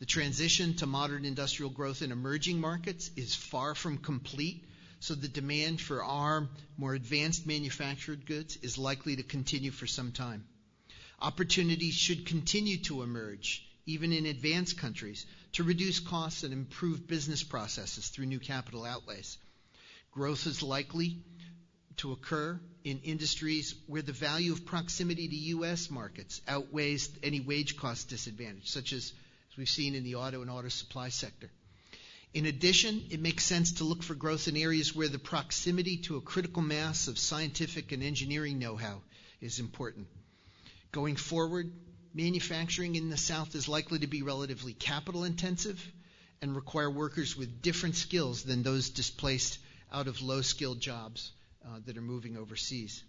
The 0.01 0.05
transition 0.05 0.75
to 0.79 0.87
modern 0.87 1.25
industrial 1.25 1.71
growth 1.71 2.03
in 2.03 2.11
emerging 2.11 2.61
markets 2.61 3.09
is 3.15 3.37
far 3.37 3.77
from 3.77 3.99
complete 3.99 4.65
so 4.99 5.15
the 5.15 5.29
demand 5.29 5.81
for 5.81 6.03
our 6.03 6.49
more 6.77 6.95
advanced 6.95 7.47
manufactured 7.47 8.27
goods 8.27 8.57
is 8.63 8.77
likely 8.77 9.15
to 9.15 9.23
continue 9.23 9.71
for 9.71 9.87
some 9.87 10.11
time. 10.11 10.45
Opportunities 11.21 11.95
should 11.95 12.27
continue 12.27 12.79
to 12.79 13.05
emerge, 13.05 13.65
even 13.87 14.13
in 14.13 14.27
advanced 14.27 14.77
countries, 14.77 15.25
to 15.53 15.63
reduce 15.63 16.01
costs 16.01 16.43
and 16.43 16.53
improve 16.53 17.07
business 17.07 17.45
processes 17.45 18.09
through 18.09 18.27
new 18.27 18.41
capital 18.41 18.85
outlays. 18.85 19.39
Growth 20.17 20.47
is 20.47 20.63
likely 20.63 21.19
to 21.99 22.13
occur 22.13 22.59
in 22.85 23.01
industries 23.01 23.75
where 23.87 24.01
the 24.01 24.13
value 24.15 24.55
of 24.55 24.65
proximity 24.65 25.29
to 25.29 25.37
U.S. 25.37 25.91
markets 25.91 26.41
outweighs 26.49 27.11
any 27.23 27.41
wage 27.41 27.77
cost 27.77 28.09
disadvantage, 28.09 28.71
such 28.71 28.95
as, 28.95 29.13
we've 29.59 29.69
seen 29.69 29.95
in 29.95 30.05
the 30.05 30.15
auto 30.15 30.41
and 30.41 30.51
auto 30.51 30.71
supply 30.71 31.11
sector. 31.11 31.51
In 32.33 32.47
addition, 32.47 33.05
it 33.11 33.21
makes 33.21 33.45
sense 33.45 33.73
to 33.73 33.85
look 33.85 34.03
for 34.03 34.15
growth 34.15 34.49
in 34.49 34.57
areas 34.57 34.95
where 34.95 35.09
the 35.09 35.19
proximity 35.19 35.99
to 35.99 36.17
a 36.17 36.23
critical 36.23 36.63
mass 36.63 37.09
of 37.09 37.19
scientific 37.19 37.93
and 37.93 38.03
engineering 38.03 38.59
know-how 38.59 39.03
is 39.43 39.61
important. 39.61 40.07
Going 40.93 41.17
forward, 41.17 41.71
manufacturing 42.15 42.95
in 42.95 43.11
the 43.11 43.19
South 43.19 43.55
is 43.55 43.69
likely 43.69 43.99
to 43.99 44.07
be 44.07 44.23
relatively 44.23 44.73
capital 44.73 45.25
intensive 45.25 45.79
and 46.41 46.57
require 46.57 46.91
workers 46.91 47.37
with 47.37 47.61
different 47.61 47.97
skills 47.97 48.45
than 48.45 48.63
those 48.63 48.89
displaced 48.89 49.59
out 49.93 50.09
of 50.09 50.23
low 50.23 50.43
skilled 50.43 50.81
jobs 50.81 51.33
uh, 51.65 51.79
that 51.87 51.97
are 51.97 52.03
moving 52.03 52.37
overseas. 52.37 53.03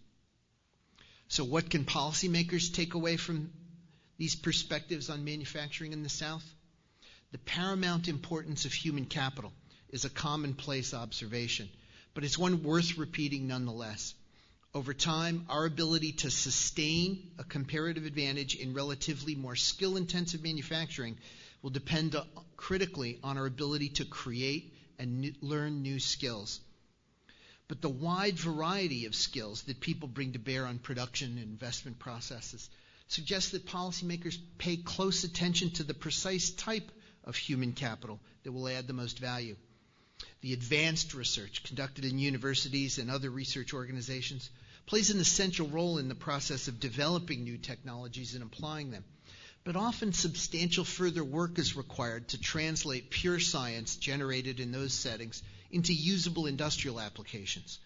So, 1.30 1.44
what 1.44 1.70
can 1.70 1.84
policymakers 1.84 2.74
take 2.74 2.94
away 2.94 3.18
from 3.18 3.52
these 4.18 4.36
perspectives 4.36 5.10
on 5.10 5.26
manufacturing 5.26 5.94
in 5.94 6.04
the 6.04 6.10
South? 6.10 6.44
The 7.32 7.38
paramount 7.40 8.08
importance 8.08 8.66
of 8.66 8.74
human 8.74 9.06
capital 9.06 9.52
is 9.90 10.06
a 10.06 10.10
commonplace 10.10 10.94
observation, 10.94 11.70
but 12.14 12.24
it's 12.24 12.38
one 12.38 12.64
worth 12.64 12.98
repeating 12.98 13.48
nonetheless. 13.48 14.14
Over 14.74 14.94
time, 14.94 15.46
our 15.50 15.66
ability 15.66 16.14
to 16.14 16.32
sustain 16.32 17.32
a 17.38 17.44
comparative 17.44 18.06
advantage 18.06 18.56
in 18.56 18.74
relatively 18.74 19.36
more 19.36 19.56
skill 19.56 19.98
intensive 19.98 20.44
manufacturing 20.44 21.18
will 21.62 21.72
depend 21.72 22.16
critically 22.56 23.20
on 23.24 23.38
our 23.38 23.46
ability 23.46 23.90
to 23.90 24.06
create 24.06 24.74
and 25.00 25.36
learn 25.42 25.82
new 25.82 26.00
skills. 26.00 26.60
But 27.68 27.82
the 27.82 27.90
wide 27.90 28.40
variety 28.40 29.06
of 29.06 29.16
skills 29.16 29.64
that 29.64 29.82
people 29.82 30.08
bring 30.08 30.34
to 30.34 30.40
bear 30.40 30.66
on 30.66 30.80
production 30.80 31.38
and 31.38 31.40
investment 31.40 32.00
processes 32.00 32.70
suggests 33.10 33.52
that 33.52 33.66
policymakers 33.66 34.38
pay 34.58 34.78
close 34.78 35.24
attention 35.24 35.72
to 35.72 35.84
the 35.84 35.94
precise 35.94 36.50
type 36.50 36.90
of 37.26 37.36
human 37.36 37.74
capital 37.74 38.22
that 38.44 38.54
will 38.54 38.70
add 38.70 38.88
the 38.88 38.94
most 38.94 39.20
value. 39.20 39.58
The 40.42 40.54
advanced 40.54 41.14
research 41.14 41.64
conducted 41.64 42.06
in 42.06 42.20
universities 42.20 43.00
and 43.00 43.12
other 43.12 43.30
research 43.30 43.74
organizations 43.74 44.50
plays 44.86 45.10
an 45.10 45.20
essential 45.20 45.68
role 45.68 45.98
in 45.98 46.08
the 46.08 46.16
process 46.16 46.70
of 46.70 46.80
developing 46.80 47.44
new 47.44 47.58
technologies 47.58 48.34
and 48.34 48.44
applying 48.44 48.92
them. 48.92 49.04
But 49.66 49.76
often 49.76 50.14
substantial 50.14 50.86
further 50.86 51.24
work 51.24 51.60
is 51.60 51.76
required 51.76 52.30
to 52.30 52.40
translate 52.40 53.10
pure 53.10 53.40
science 53.42 53.98
generated 53.98 54.62
in 54.62 54.72
those 54.72 54.94
settings 54.94 55.44
into 55.72 55.94
usable 55.94 56.46
industrial 56.46 57.00
applications. 57.00 57.80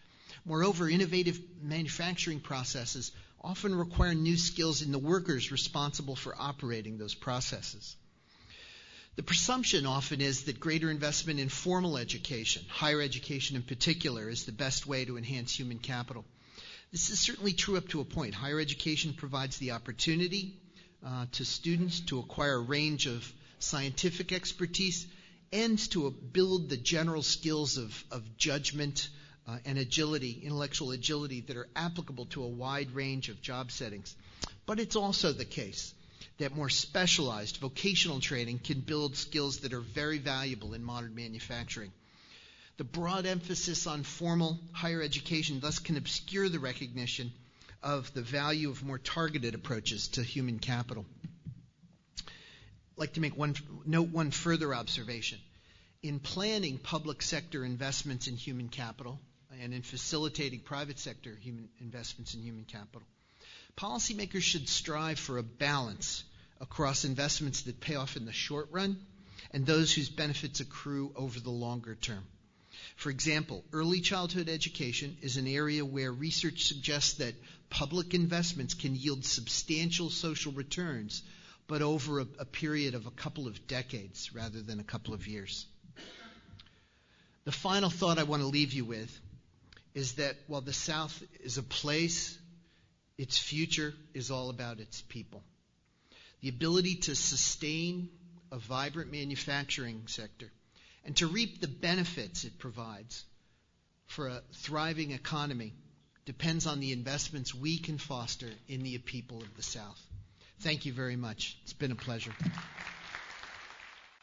Moreover, 0.46 0.90
innovative 0.90 1.40
manufacturing 1.62 2.40
processes 2.40 3.12
often 3.44 3.74
require 3.76 4.14
new 4.14 4.38
skills 4.38 4.82
in 4.82 4.92
the 4.92 5.00
workers 5.00 5.52
responsible 5.52 6.16
for 6.16 6.36
operating 6.38 6.98
those 6.98 7.16
processes. 7.16 7.96
The 9.16 9.24
presumption 9.24 9.86
often 9.86 10.22
is 10.22 10.44
that 10.44 10.60
greater 10.60 10.90
investment 10.90 11.40
in 11.40 11.50
formal 11.50 11.98
education, 11.98 12.64
higher 12.70 13.02
education 13.02 13.56
in 13.56 13.64
particular, 13.64 14.30
is 14.30 14.46
the 14.46 14.52
best 14.52 14.88
way 14.88 15.04
to 15.06 15.18
enhance 15.18 15.54
human 15.54 15.80
capital. 15.80 16.24
This 16.92 17.10
is 17.10 17.20
certainly 17.20 17.54
true 17.54 17.78
up 17.78 17.90
to 17.90 18.02
a 18.02 18.06
point. 18.06 18.34
Higher 18.34 18.60
education 18.60 19.14
provides 19.14 19.58
the 19.58 19.72
opportunity 19.72 20.54
uh, 21.06 21.26
to 21.34 21.46
students 21.46 22.00
to 22.02 22.20
acquire 22.20 22.56
a 22.56 22.60
range 22.60 23.06
of 23.06 23.32
scientific 23.60 24.32
expertise 24.32 25.06
and 25.52 25.78
to 25.92 26.10
build 26.12 26.70
the 26.70 26.78
general 26.78 27.22
skills 27.22 27.78
of, 27.78 28.04
of 28.12 28.38
judgment 28.38 29.10
uh, 29.48 29.58
and 29.66 29.78
agility, 29.78 30.42
intellectual 30.44 30.92
agility, 30.92 31.42
that 31.42 31.58
are 31.58 31.68
applicable 31.76 32.26
to 32.28 32.44
a 32.44 32.48
wide 32.48 32.92
range 32.92 33.30
of 33.30 33.42
job 33.42 33.72
settings. 33.72 34.16
But 34.66 34.80
it's 34.80 34.96
also 34.96 35.32
the 35.34 35.46
case 35.46 35.94
that 36.38 36.56
more 36.56 36.70
specialized 36.70 37.58
vocational 37.58 38.20
training 38.20 38.60
can 38.60 38.80
build 38.80 39.18
skills 39.18 39.60
that 39.60 39.74
are 39.74 39.82
very 39.82 40.18
valuable 40.18 40.74
in 40.74 40.84
modern 40.84 41.16
manufacturing. 41.16 41.92
The 42.78 42.84
broad 42.84 43.26
emphasis 43.26 43.86
on 43.86 44.04
formal 44.04 44.60
higher 44.72 45.02
education 45.02 45.60
thus 45.60 45.80
can 45.80 45.98
obscure 45.98 46.50
the 46.50 46.60
recognition 46.60 47.32
of 47.84 48.14
the 48.14 48.22
value 48.22 48.70
of 48.70 48.84
more 48.84 48.98
targeted 48.98 49.56
approaches 49.56 50.08
to 50.10 50.24
human 50.24 50.60
capital. 50.60 51.06
Like 53.02 53.14
to 53.14 53.20
make 53.20 53.36
one 53.36 53.56
note 53.84 54.10
one 54.10 54.30
further 54.30 54.76
observation. 54.76 55.40
In 56.04 56.20
planning 56.20 56.78
public 56.78 57.24
sector 57.24 57.66
investments 57.66 58.28
in 58.28 58.36
human 58.36 58.70
capital 58.70 59.20
and 59.60 59.74
in 59.74 59.82
facilitating 59.82 60.60
private 60.60 61.00
sector 61.00 61.36
human 61.36 61.70
investments 61.80 62.36
in 62.36 62.44
human 62.44 62.64
capital, 62.64 63.02
policymakers 63.76 64.44
should 64.44 64.70
strive 64.70 65.18
for 65.18 65.40
a 65.40 65.44
balance 65.44 66.24
across 66.60 67.04
investments 67.04 67.64
that 67.64 67.80
pay 67.80 67.96
off 67.96 68.18
in 68.18 68.26
the 68.26 68.32
short 68.32 68.68
run 68.70 69.04
and 69.50 69.66
those 69.66 69.92
whose 69.92 70.10
benefits 70.10 70.60
accrue 70.60 71.12
over 71.16 71.40
the 71.40 71.50
longer 71.50 71.96
term. 71.96 72.24
For 72.98 73.10
example, 73.10 73.64
early 73.74 74.02
childhood 74.02 74.48
education 74.48 75.18
is 75.24 75.38
an 75.38 75.48
area 75.48 75.84
where 75.84 76.12
research 76.14 76.68
suggests 76.68 77.16
that 77.16 77.34
public 77.72 78.14
investments 78.14 78.76
can 78.76 78.96
yield 78.96 79.26
substantial 79.26 80.12
social 80.12 80.52
returns, 80.52 81.24
but 81.72 81.82
over 81.82 82.20
a, 82.20 82.28
a, 82.38 82.44
period 82.44 82.96
of 82.96 83.08
a 83.08 83.12
couple 83.12 83.48
of 83.48 83.66
decades 83.66 84.36
rather 84.36 84.62
than 84.62 84.82
a 84.82 84.84
couple 84.84 85.14
of 85.14 85.26
years. 85.26 85.66
The 87.46 87.54
final 87.54 87.90
thought 87.90 88.20
I 88.20 88.24
want 88.24 88.42
to 88.42 88.48
leave 88.50 88.74
you 88.74 88.84
with 88.84 89.18
is 89.94 90.16
that 90.16 90.36
while 90.48 90.60
the 90.60 90.74
South 90.74 91.24
is 91.40 91.58
a 91.58 91.64
place, 91.64 92.38
its 93.18 93.38
future 93.38 93.94
is 94.14 94.32
all 94.32 94.50
about 94.50 94.82
its 94.82 95.02
people 95.02 95.44
the 96.42 96.50
ability 96.50 96.96
to 96.96 97.16
sustain 97.16 98.10
a 98.52 98.58
vibrant 98.58 99.10
manufacturing 99.10 100.02
sector 100.08 100.52
and 101.06 101.16
to 101.16 101.28
reap 101.28 101.62
the 101.62 101.68
benefits 101.68 102.44
it 102.44 102.60
provides 102.60 103.24
for 104.08 104.28
a 104.28 104.42
thriving 104.56 105.12
economy 105.12 105.74
depends 106.26 106.68
on 106.68 106.82
the 106.82 106.92
investments 106.92 107.56
we 107.56 107.78
can 107.78 107.98
foster 107.98 108.50
in 108.68 108.84
the 108.84 108.98
people 108.98 109.42
of 109.42 109.56
the 109.56 109.64
South. 109.64 110.11
Thank 110.62 110.86
you 110.86 110.94
very 110.94 111.16
much. 111.16 111.58
It's 111.64 111.74
been 111.74 111.92
a 111.92 111.96
pleasure. 111.96 112.32